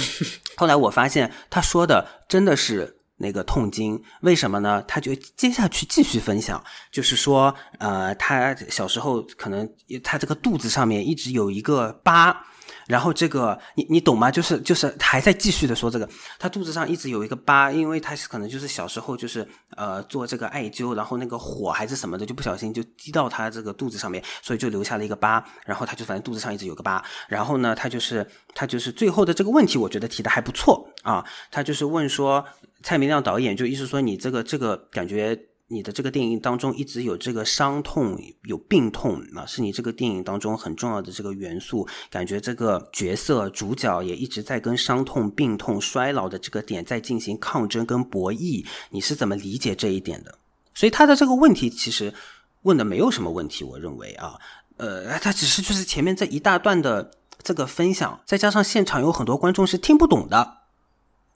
[0.57, 4.83] 后来我发现他说的真的是那个痛经，为什么呢？
[4.89, 9.69] 他就接下去继续分享，就是说，呃，他小时候可能
[10.03, 12.45] 他这个肚子上面一直有一个疤。
[12.87, 14.31] 然后这个你你懂吗？
[14.31, 25.45] 就是就是还在继续的说这个，他肚子上一直有一个疤，因为他是可能就是小时候就是呃做这个艾灸，然后那个火还是什么的，就不小心就滴到他这个肚子上面，所以就留下了一个疤。
[25.65, 27.05] 然后他就反正肚子上一直有个疤。
[27.29, 31.25] 然后呢，他就是他就是最后的这个问题，我觉得提的还不错啊。
[31.51, 32.45] 他就是问说
[32.83, 35.39] 蔡明亮导演，就意思说你这个这个感觉。
[35.75, 41.87] 你的这个电影当中一直有这个伤痛、有病痛啊，是你这个电影当中很重要的这个元素。
[42.09, 48.65] 感觉这个角色主角也一直在跟伤痛、病痛、衰老的这个点在进行抗争跟博弈。
[48.91, 50.39] 你是怎么理解这一点的？
[50.75, 52.15] 所以他的这个问题其实
[52.63, 54.39] 问的没有什么问题，我认为啊，
[54.77, 57.11] 呃，他只是就是前面这一大段的
[57.43, 60.59] 这个分享，再加上现场有很多观众是听不懂的，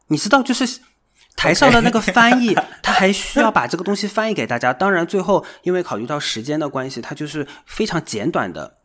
[0.06, 0.80] 你知道就是。
[1.38, 4.72] 台上的那个翻译，他还需要把这个东西翻译给大家。
[4.72, 8.78] 当然，最后因为考虑到时间的关系，他就是非常简短的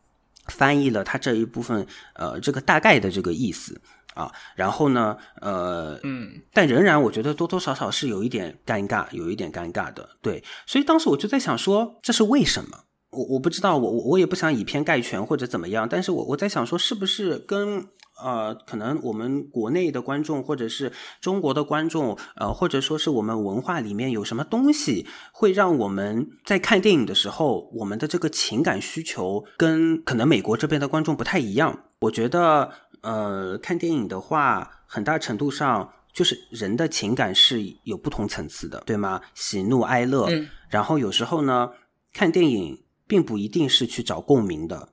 [0.46, 3.80] 翻译了他这一部分，呃，这个大概的这个意思
[4.14, 4.30] 啊。
[4.54, 10.08] 然后呢，呃，嗯，但仍然我觉得多多少少是有一点尴尬，有一点尴尬的。
[10.22, 12.84] 对，所以当时我就在想说，这是为什么？
[13.10, 15.88] 我我不知道，我我我也不想以偏概全或者怎么样。
[15.88, 17.88] 但是我我在想说，是不是跟？
[18.22, 31.86] 呃，可能我们国内的观众，或者是中国的观众，呃，或者说是我们文化里面有什么东西，会让我们在看电影的时候，我们的这个情感需求跟可能美国这边的观众不太一样。
[32.00, 32.70] 我觉得，
[33.02, 39.20] 呃，看电影的话，很大程度上就是人的情感是有不同层次的，对吗？
[39.34, 40.26] 喜怒哀乐。
[40.30, 40.48] 嗯。
[40.68, 41.70] 然后有时候呢，
[42.12, 44.90] 看电影并不一定是去找共鸣的。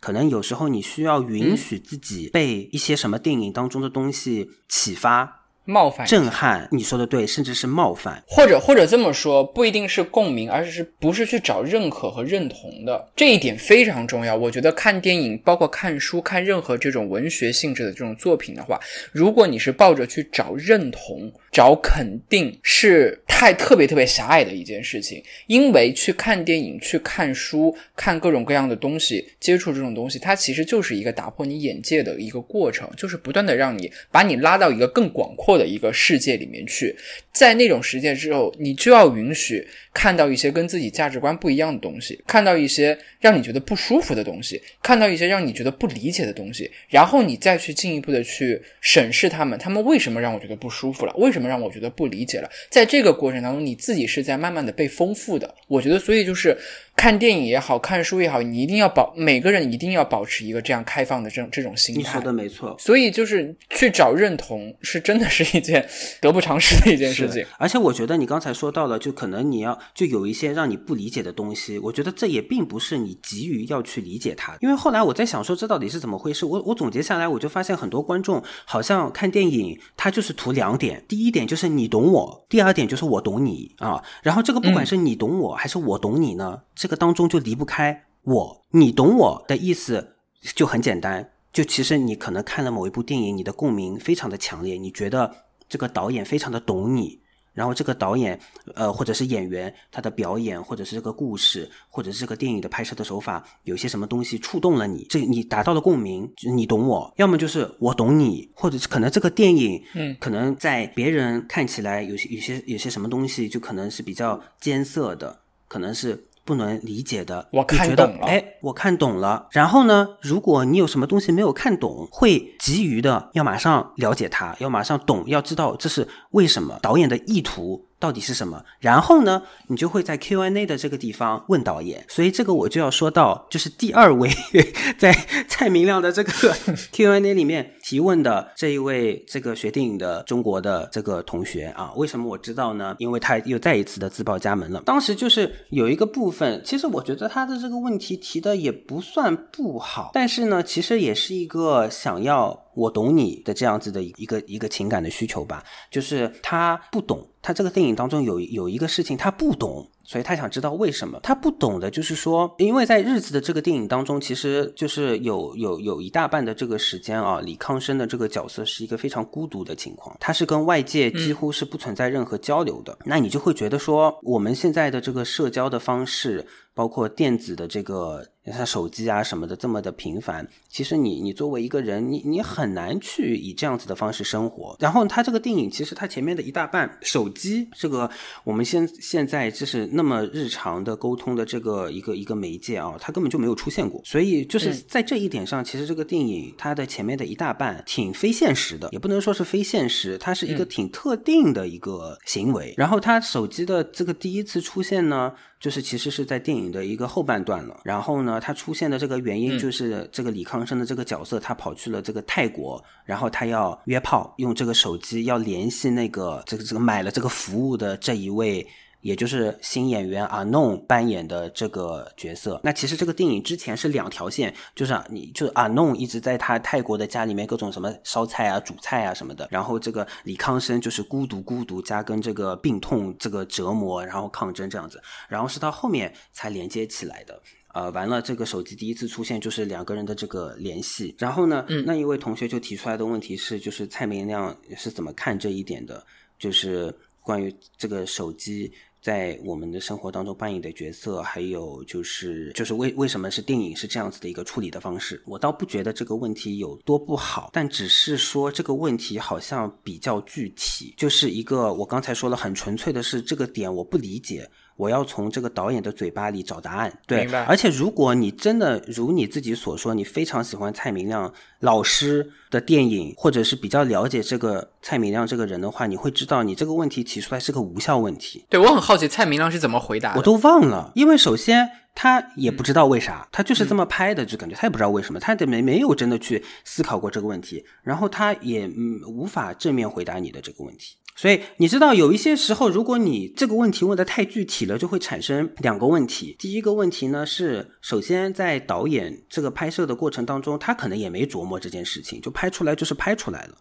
[0.00, 5.47] 可能有时候你需要允许自己被一些什么电影当中的东西启发。
[5.70, 14.34] 冒犯、震撼，你说的对，甚至是冒犯，或者或者这么说，不一定是共鸣，而是不是去找认可和认同的，这一点非常重要。
[14.34, 18.80] 我觉得看电影，包括看书，看任何这种文学性质的这种作品的话，
[19.12, 25.22] 如果你是抱着去找认同、找肯定，是太特别特别狭隘的一件事情。
[25.48, 35.57] 因为去看电影、去看书、看各种各样的东西，接触这种东西，它其实就是一个打破你眼界的一个过程，就是不断的让你把你拉到一个更广阔。
[35.58, 36.94] 的一个世界里面去，
[37.32, 51.12] 在那种世界之后，你就要允许看到一些跟自己价值观不一样的东西，看到一些让你觉得不舒服的东西，看到一些让你觉得不理解的东西，然后你再去进一步的去审视他们，他们为什么让我觉得不舒服了？
[51.16, 52.48] 为什么让我觉得不理解了？
[52.70, 55.52] 在这个过程当中，你自己是在慢慢的被丰富的。
[55.66, 56.56] 我觉得，所以就是。
[56.98, 62.00] 看电影也好看书也好，你一定要保每个人一定要保持一个这样开放的这种这种心态。
[62.00, 65.88] 你说的没错，所以就是去找认同，是真的是一件
[66.20, 67.46] 得不偿失的一件事情。
[67.56, 74.56] 而且我觉得你刚才说到了，就可能你要就有一些让你不理解的东西，我觉得这也并不是你急于要去理解它。
[74.60, 84.02] 因为后来我在想说这到底是怎么回事，我我总结下来，我就发现很多观众好像看电影他就是图两点，第一点就是你懂我，第二点就是我懂你啊。
[84.20, 86.58] 然后这个不管是你懂我还是我懂你呢？
[86.74, 90.16] 这个当中就离不开我，你懂我的意思
[90.56, 95.34] 就很简单，就其实你可能看了某一部电影，你的共鸣非常的强烈，你觉得
[95.68, 97.20] 这个导演非常的懂你，
[97.54, 98.38] 然后这个导演
[98.74, 116.27] 呃或者是演员他的表演，或者是这个故事，或者是这个电影的拍摄的手法，有些什么东西触动了你，这你达到了共鸣，就你懂我，要么就是我懂你，或者是可能这个电影，嗯，可能在别人看起来有些有些有些什么东西，就可能是比较艰涩的，可能是。
[116.48, 118.26] 不能理解的，我看懂了。
[118.26, 119.48] 哎，我看懂了。
[119.50, 127.87] 然后呢，如果你有什么东西没有看懂，会急于的要马上了解它，要马上懂，要知道这是为什么，导演的意图。
[127.98, 128.64] 到底是什么？
[128.78, 132.04] 然后呢，你就会在 Q&A 的这个地方问导演。
[132.08, 134.30] 所以这个我就要说到，就是第二位
[134.98, 135.12] 在
[135.48, 136.32] 蔡明亮的这个
[136.92, 141.92] Q&A 里面提问的这一位这个学电影的中国的这个同学啊。
[141.96, 142.94] 为什么我知道呢？
[142.98, 144.82] 因为他又再一次的自报家门了。
[144.86, 152.64] 当时就是有一个部分，其实我觉得他的这个问题提的也不算不好，但是呢，其实也是一个想要。
[152.78, 176.46] 我懂你的这样子的一个一个情感的需求吧，就是他不懂，他这个电影当中有有一个事情他不懂，所以他想知道为什么他不懂的，就是说，因为在日子的这个电影当中，其实就是有有有一大半的这个时间啊，李康生的这个角色是一个非常孤独的情况，他是跟外界几乎是不存在任何交流的，那你就会觉得说，我们现在的这个社交的方式。
[176.74, 184.74] 包括电子的这个像手机啊什么的这么的频繁，其实你你作为一个人，你你很难去以这样子的方式生活。
[184.80, 188.10] 然后他这个电影其实他前面的一大半，手机这个
[188.44, 194.00] 我们现现在就是那么日常的沟通的这个一个一个媒介啊，它根本就没有出现过。
[194.04, 202.72] 所以就是在这一点上，其实这个电影它的前面的一大半挺非现实的，也不能说是非现实，它是一个挺特定的一个行为。
[202.78, 205.34] 然后他手机的这个第一次出现呢？
[205.60, 218.66] 就是其实是在电影的一个后半段了，然后呢，他出现的这个原因就是这个李康生的这个角色，他跑去了这个泰国，然后他要约炮，用这个手机要联系那个这个这个买了这个服务的这一位。
[219.00, 222.60] 也就是新演员阿弄扮演的这个角色。
[222.64, 237.40] 那其实这个电影之前是两条线，就是啊你就阿弄一直在他泰国的家里面各种什么烧菜啊、煮菜啊什么的，然后这个李康生就是孤独、孤独加跟这个病痛这个折磨，然后抗争这样子，然后是到后面才连接起来的。
[237.74, 241.14] 呃，完了，这个手机第一次出现就是两个人的这个联系。
[241.18, 246.04] 然后呢，那一位同学就提出来的问题是，就是蔡明亮是怎么看这一点的？
[246.38, 246.92] 就是
[247.22, 248.72] 关于这个手机。
[249.00, 255.22] 在我们的生活当中扮演的角色，还有就是就是为为什么是电影是这样子的一个处理的方式？
[255.24, 264.48] 我倒不觉得这个问题有多不好，但只是说这个问题好像比较具体，就是一个我刚才说了很纯粹的是这个点我不理解。
[264.78, 278.46] 我要从这个导演的嘴巴里找答案，对，而且如果你真的如你自己所说，你非常喜欢蔡明亮老师的电影，或者是比较了解这个蔡明亮这个人的话，你会知道你这个问题提出来是个无效问题。
[278.48, 290.94] 对我很好奇蔡明亮是怎么回答，我都忘了，因为首先他也不知道为啥，他就是这么拍的，就感觉他也不知道为什么，他没没有真的去思考过这个问题，然后他也嗯无法正面回答你的这个问题。
[291.20, 296.36] 所以你知道，有一些时候，如果你这个问题问的太具体了，就会产生两个问题。
[296.38, 303.58] 第一个问题呢是，首先在导演这个拍摄的过程当中，他可能也没琢磨这件事情，就拍出来就是拍出来了，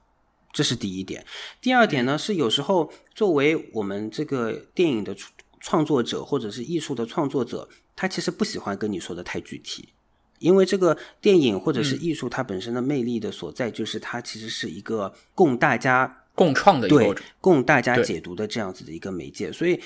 [0.53, 1.26] 这是第一点。
[1.60, 5.16] 第二点呢是，有时候作为我们这个电影的
[5.60, 9.89] 创作者或者是艺术的创作者，他其实不喜欢跟你说的太具体，
[10.38, 16.26] 因为这个电影或者是艺术它本身的魅力的所在，就是它其实是一个供大家。
[16.38, 19.81] 共创的一个，供大家解读的这样子的一个媒介，所以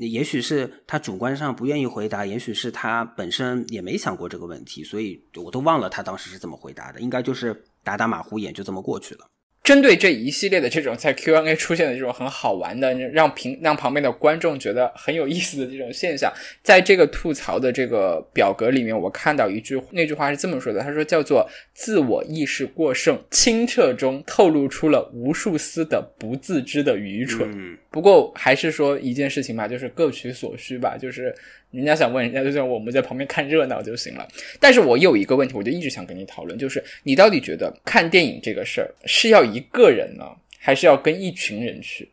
[0.00, 9.24] 也许是他主观上不愿意回答，也许是他本身也没想过这个问题，所以我都忘了他当时是怎么回答的，应该就是打打马虎眼就这么过去了。
[9.62, 16.32] 针对这一系列的这种在 Q&A 出现的这种很好玩的，让平让旁边的观众觉得很有意思的这种现象，
[16.64, 27.48] 在这个吐槽的这个表格里面，我看到一句那句话是这么说的，他说叫做“自我意识过剩，清澈中透露出了无数丝的不自知的愚蠢”。
[27.92, 31.32] 不过还是说一件事情吧，就是各取所需吧，就是。
[31.72, 34.28] 人家想问人家，就像我们在旁边看热闹就行了。
[34.60, 40.24] 但是我有一个问题，我就一直想跟你讨论，就是你到底觉得看电影这个事儿是要一个人呢，
[40.58, 42.10] 还是要跟一群人去？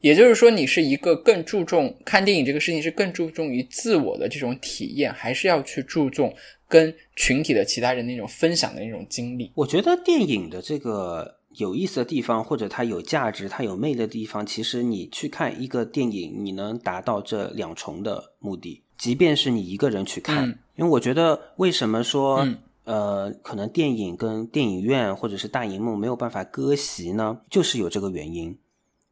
[0.00, 6.32] 也就是说，你是一个更注重看电影这个事情是更注重于自我的这种体验，还是要去注重
[6.68, 9.50] 跟群体的其他人那种分享的那种经历？
[9.54, 18.82] 我觉得电影的这个有意思的地方，或者它有价值、它有魅力的地方，其实你去看一个电影，你能达到这两重的目的。
[18.96, 22.46] 即便是你一个人去看，因为我觉得，为什么说
[22.84, 27.40] 呃，可能电影跟电影院或者是大荧幕没有办法割席呢？
[27.50, 28.56] 就是有这个原因。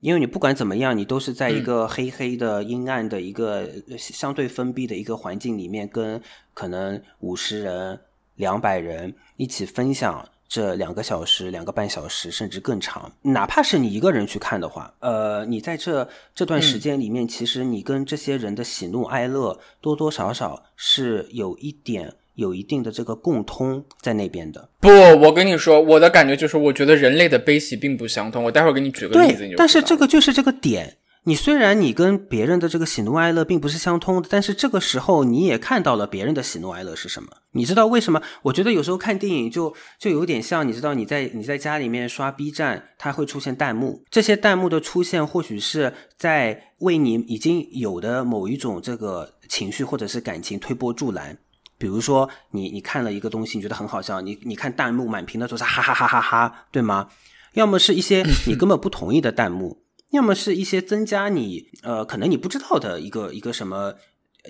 [0.00, 6.20] 因为你不管怎么样，你都是在一个黑黑的、阴暗的一个相对封闭的一个环境里面，跟
[6.52, 7.98] 可能五十人、
[8.36, 10.28] 两百人一起分享。
[10.54, 13.10] 这两个小时、两个半小时，甚至更长。
[13.22, 24.68] 哪怕是你一个人去看的话，呃，你在这这段时间里面，其实你跟这些人的喜怒哀乐，多多少少是有一点、有一定的这个共通在那边的。
[24.78, 28.44] 不，我跟你说，我的感觉就是，我觉得人类的悲喜并不相通。
[28.44, 30.98] 我待会儿给你举个例子，但是这个就是这个点。
[31.26, 37.30] 你虽然你跟别人的这个喜怒哀乐并不是相通的，但是这个时候你也看到了别人的喜怒哀乐是什么？
[37.52, 38.20] 你知道为什么？
[38.42, 51.38] 我觉得有时候看电影就就有点像，你知道你在你在家里面刷 B 站，它会出现弹幕，这些弹幕的出现或许是在为你已经有的某一种这个情绪或者是感情推波助澜。
[51.78, 57.08] 比如说你你看了一个东西，你觉得很好笑，你你看弹幕满屏的都是哈哈哈哈哈，对吗？
[57.54, 59.83] 要么是一些你根本不同意的弹幕。
[60.14, 63.92] 要么是一些增加你呃，可能你不知道的一个一个什么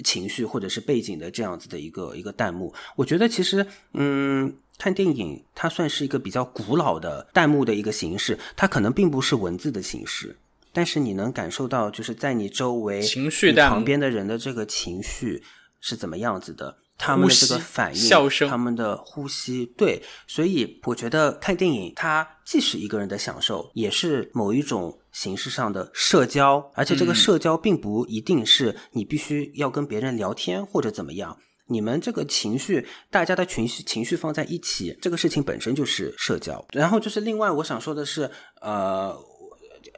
[0.05, 2.73] 情绪或者是背景的这样子的一个一个弹幕。
[2.97, 10.37] 我觉得其实嗯，看电影它算是一个比较古老的弹幕的一个形式，它可能并不是文字的形式，
[10.73, 15.43] 但是你能感受到就是在你周围情绪旁边的人的这个情绪。
[15.87, 16.79] 是怎么样子的。
[16.97, 31.35] 他们的这个反应，笑声，他们的呼吸，对，所以我觉得看电影，它既是一个人的享受，也是某一种形式上的社交，而且这个社交并不一定是你必须要跟别人聊天或者怎么样，
[31.69, 36.63] 你们这个情绪，大家的情绪情绪放在一起，这个事情本身就是社交。
[36.73, 39.17] 然后就是另外我想说的是，呃。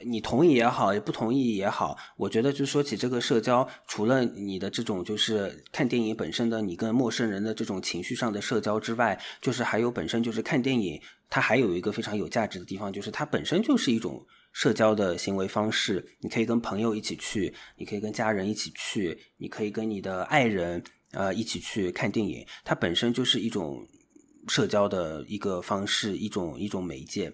[0.05, 11.01] 你同意也好，也不同意也好，我觉得就说起这个社交，除了你的这种就是看电影本身的你跟陌生人的这种情绪上的社交之外，就是还有本身就是看电影，
[11.31, 14.23] 它还有一个非常有价值的地方，就是它本身就是一种
[14.57, 16.03] 社交的行为方式。
[16.21, 20.83] 你可以跟朋友一起去，你可以跟家人一起去，你可以跟你的爱人
[21.13, 23.87] 呃一起去看电影，它本身就是一种
[24.49, 27.31] 社交的一个方式，一种一种媒介。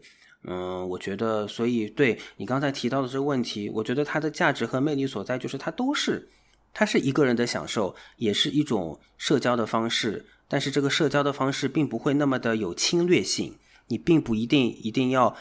[0.49, 6.29] 嗯，我觉得，所以对你刚才提到的这个问题，我觉得它的价值和魅力所在，就是它都是，
[6.75, 10.27] 它是一个人的享受，也是一种社交的方式。
[10.49, 13.57] 但是这个社交的方式并不会那么的有侵略性，
[13.87, 15.37] 你并不一定一定要，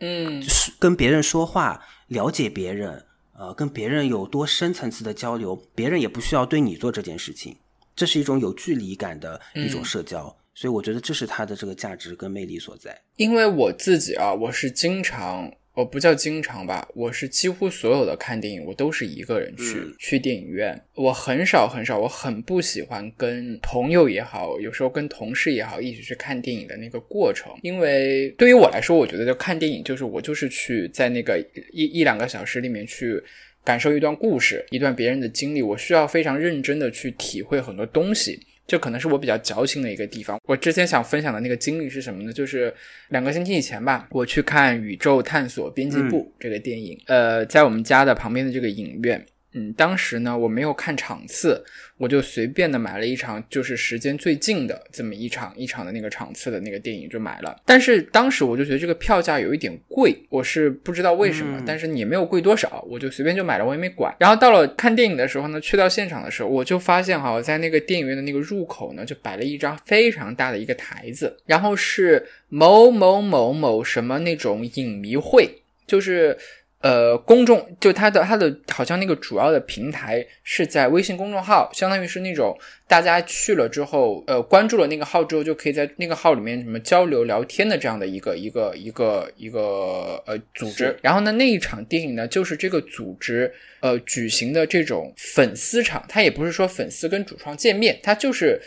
[0.00, 0.42] 嗯，
[0.78, 7.56] 跟别人说话，了解别人，呃，跟别人有多深层次的交流，别人也不需要对你做这件事情，
[7.96, 10.34] 这是一种有距离感的一种社交。
[10.54, 13.00] 所以我觉得这是它的这个价值跟魅力所在。
[13.14, 20.76] 因为我自己啊，我是经常，我不叫经常吧，我是几乎所有的看电影，我都是一个人去去电影院。
[20.96, 27.52] 我很少很少，我很不喜欢跟朋友也好，有时候跟同事也好，一起去看电影的那个过程。
[27.62, 31.38] 因为对于我来说，我觉得就看电影就是我就是去在那个
[31.72, 33.22] 一一两个小时里面去
[33.62, 38.40] 感受一段故事，一段别人的经历，我需要非常认真的去体会很多东西。
[38.68, 40.38] 这可能是我比较矫情的一个地方。
[40.44, 42.32] 我之前想分享的那个经历是什么呢？
[42.32, 42.72] 就是
[43.08, 49.26] 两个星期以前吧，我去看《宇宙探索编辑部》这个电影，呃，在我们家的旁边的这个影院。
[49.54, 51.64] 嗯，当时呢，我没有看场次，
[51.96, 57.58] 我就随便的买了一场，就是时间最近的这么一场一场的那个场次的那个电影就买了。
[57.64, 64.14] 但是当时我就觉得这个票价有一点贵，我是不知道为什么，但是也没有贵多少，我就随便就买了，我也没管。
[64.20, 75.48] 然后到了看电影的时候呢，去到现场的时候，我就发现哈，在那个电影院的那个入口呢，就摆了一张非常大的一个台子，然后是某某某某什么那种影迷会，
[75.86, 76.36] 就是。
[76.80, 82.56] 呃，公众就它的它的好像那个主要的平台是在微信公众号，相当于是那种
[82.86, 90.96] 大家去了之后，呃，关注了那个号之后，就可以在那个号里面什么交流聊天的这样的一个一个一个一个呃组织。
[91.02, 98.60] 然后呢，那一场电影呢，就是这个组织呃举行的这种粉丝场，它也不是说粉丝跟主创见面，它就是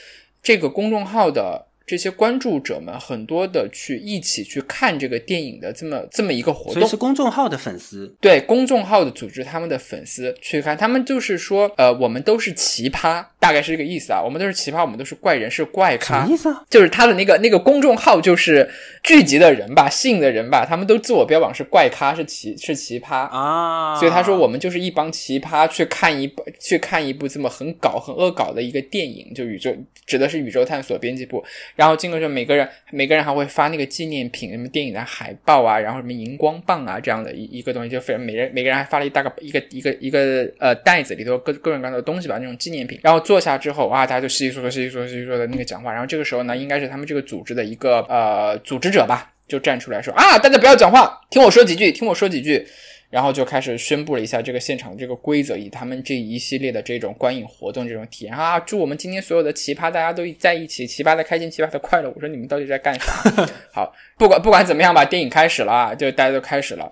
[0.43, 1.67] 这个公众号的。
[1.85, 16.63] 这些关注者们很多的去一起去看这个电影的这么这么一个活动，是公众号的粉丝对公众号的组织，他们的粉丝去看，他们就是说，呃，我们都是奇葩，大概是这个意思啊，我们都是奇葩，我们都是怪人，是怪咖，什么意思啊？
[16.69, 18.69] 就是他的那个那个公众号就是
[19.03, 29.75] 聚集的人吧，吸引的人吧，他们都自我标榜是怪咖，是奇是奇葩啊，所以他说我们就是一帮奇葩去看一部去看一部这么很搞很恶搞的一个电影，就宇宙
[30.05, 31.43] 指的是宇宙探索编辑部。
[31.75, 42.99] 然后进过就，每个人每个人还会发那个纪念品，什么电影的海报啊，然后什么荧光棒啊这样的一一个东西，就非常每人每个人还发了一大个一个一个一个呃袋子里头各各种各样的东西吧，那种纪念品。
[43.03, 45.91] 然后坐下之后，哇，大家就稀稀疏疏、稀稀疏疏、稀稀疏疏的那个讲话。
[45.91, 52.65] 然后这个时候呢，应该是他们这个组织的一个呃组织者吧，就站出来说啊，大家不要讲话，听我说几句，听我说几句。
[53.11, 62.11] 然后就开始宣布了一下这个现场的这个规则，以他们这一系列的这种观影活动这种体验啊，祝我们今天所有的奇葩大家都在一起，奇葩的开心，奇葩的快乐。
[62.15, 63.11] 我说你们到底在干啥？
[63.71, 66.89] 好，不管不管怎么样吧，电影开始了啊，就大家都开始了。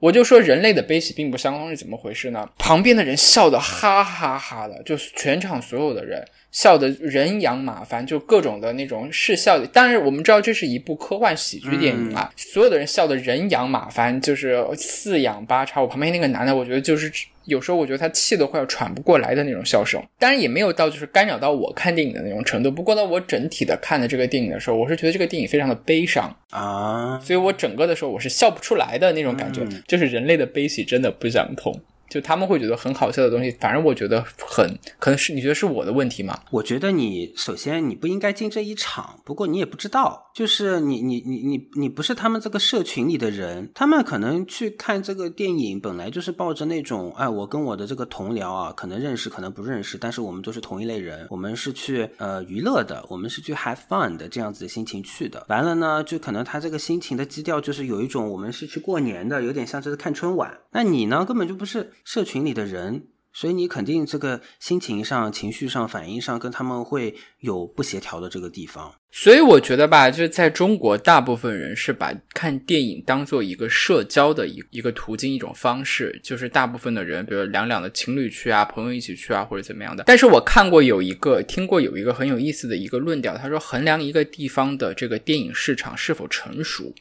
[0.00, 2.48] 我就说人类的悲喜并不相通是怎么回事呢？
[2.58, 6.24] 旁边的人笑得哈哈哈的，就全场所有的人。
[6.50, 9.68] 笑得人仰马翻，就各种的那种是笑的。
[9.70, 15.80] 但是我们知道这是一部科幻喜剧电影啊，所有的人笑得人仰马翻，就是四仰八叉。
[15.80, 17.12] 我旁边那个男的，我觉得就是
[17.48, 20.00] 有时候我觉得他气得快要喘不过来的那种笑声。
[20.18, 22.70] 当然也没有到就是干扰到我看电影的那种程度。
[22.70, 29.66] 不过呢，我整体的看的这个电影的时候，我是觉得这个电影非常的悲伤啊，所以我整个的时候我是笑不出来的那种感觉。
[29.86, 31.74] 就是人类的悲喜真的不相通。
[32.08, 36.40] 就他们会觉得很好笑的东西，反正我觉得很可能是你觉得是我的问题吗？
[36.50, 55.44] 我觉得你首先你不应该进这一场，不过你也不知道，就是你你你你你不是他们这个社群里的人，他们可能去看这个电影，本来就是抱着那种哎，我跟我的这个同僚啊，可能认识，可能不认识，但是我们都是同一类人，我们是去呃娱乐的，我们是去 have fun 的这样子的心情去的。
[55.48, 60.56] 完了呢，就可能他这个心情的基调就是有一种我们是去过年的，有点像这是看春晚。
[60.72, 61.92] 那你呢，根本就不是。
[62.04, 68.94] 社群里的人，所以你肯定这个心情上、情绪上、反应上跟他们会有不协调的这个地方。
[69.10, 76.20] 所以我觉得吧，就是在中国，大部分人是把看电影当做一个社交的一一个途径、一种方式。
[76.22, 80.04] 就是大部分的人，比如两两的情侣去啊，朋友一起去啊，或者怎么样的。
[80.06, 86.92] 但是我看过有一个，听过有一个很有意思的一个论调，他说衡量一个地方的这个电影市场是否成熟，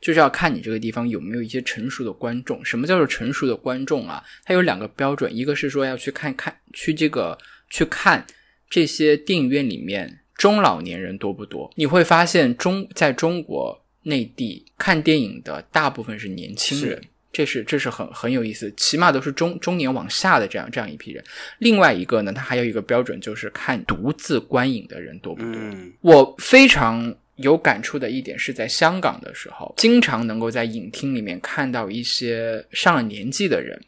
[0.00, 2.64] 就是要看你这个地方有没有一些成熟的观众。
[2.64, 4.22] 什么叫做成熟的观众啊？
[4.44, 7.38] 它有两个标准，一个是说要去看看去这个
[7.70, 8.26] 去看
[8.68, 10.20] 这些电影院里面。
[10.38, 11.72] 中老年人多不多？
[11.76, 21.24] 你会发现中在中国内地看电影的大部分是年轻人，这是这是很很有意思，起码都是中中年往下的这样这样一批人。
[21.60, 25.58] 另外一个呢，它还有一个标准，就是看独自观影的人多不多。
[26.02, 33.78] 我非常有感触的一点是在香港的时候，经常能够在影厅里面看到一些上了年纪的人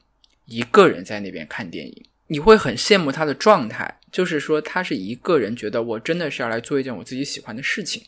[0.47, 2.05] 一个人在那边看电影。
[2.27, 8.03] 你会很羡慕他的状态，就是说他是一个人，觉得我真的是要来做一件我自己喜欢的事情。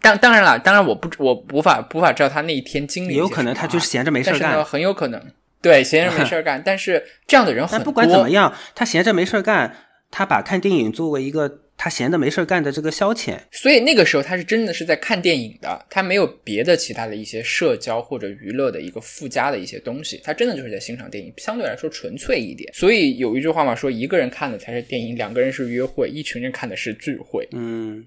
[0.00, 3.16] 当当然了，当然我不我无法无法知道他那一天经历。
[3.16, 5.20] 有可能他就是闲着没事干，很有可能
[5.60, 6.62] 对闲着没事干。
[6.64, 7.84] 但是这样的人很多。
[7.86, 9.76] 不管怎么样，他闲着没事干，
[10.12, 11.63] 他把看电影作为一个。
[11.76, 22.72] 他闲的没事干的这个消遣，所以那个时候他是真的是在看电影的，他没有别的其他的一些社交或者娱乐的一个附加的一些东西，他真的就是在欣赏电影，相对来说纯粹一点。
[22.72, 27.46] 所以有一句话嘛，说一个人看的才是电影，两个人是约会，一群人看的是聚会。
[27.52, 28.06] 嗯，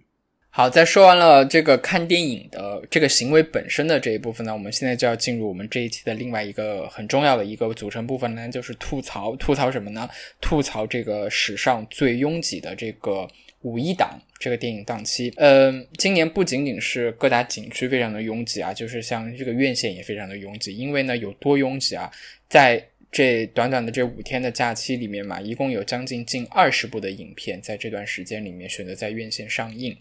[0.49, 9.36] 好，在说完了这个看电影的这个行为本身的这一部分呢，我们现在就要进入我们这一期的另外一个很重要的一个组成部分呢，就是吐槽。
[9.36, 10.09] 吐槽什么呢？
[10.39, 13.28] 吐槽这个史上最拥挤的这个。
[13.68, 22.11] 五一档这个电影档期，嗯，今年不仅仅是各大景区非常的拥挤啊，就是像这个院线也非常的拥挤，因为呢有多拥挤啊，
[22.47, 22.88] 在。
[23.10, 29.95] 这短短的这五天的假期里面嘛，一共有将近近二十部的影片在这段时间里面选择在院线上映，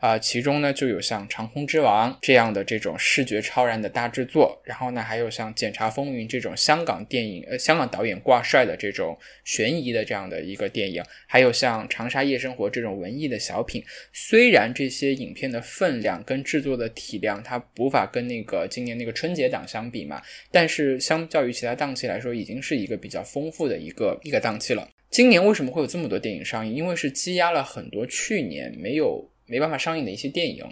[0.00, 13.84] 啊，其中呢就有像《长空之王》这样的这种视觉超然的大制作，然后呢还有像《检察风云》这种香港电影，呃，香港导演挂帅的这种悬疑的这样的一个电影，还有像《长沙夜生活》这种文艺的小品。
[14.12, 22.51] 虽然这些影片的分量跟制作的体量，它无法跟那个今年那个春节档相比嘛，但是相较于其他档期来说，已经。
[22.52, 24.86] 已经是一个比较丰富的一个一个档期了。
[25.08, 26.74] 今年为什么会有这么多电影上映？
[26.74, 30.62] 因为是积压了很多去年没有没办法上映的一些电影，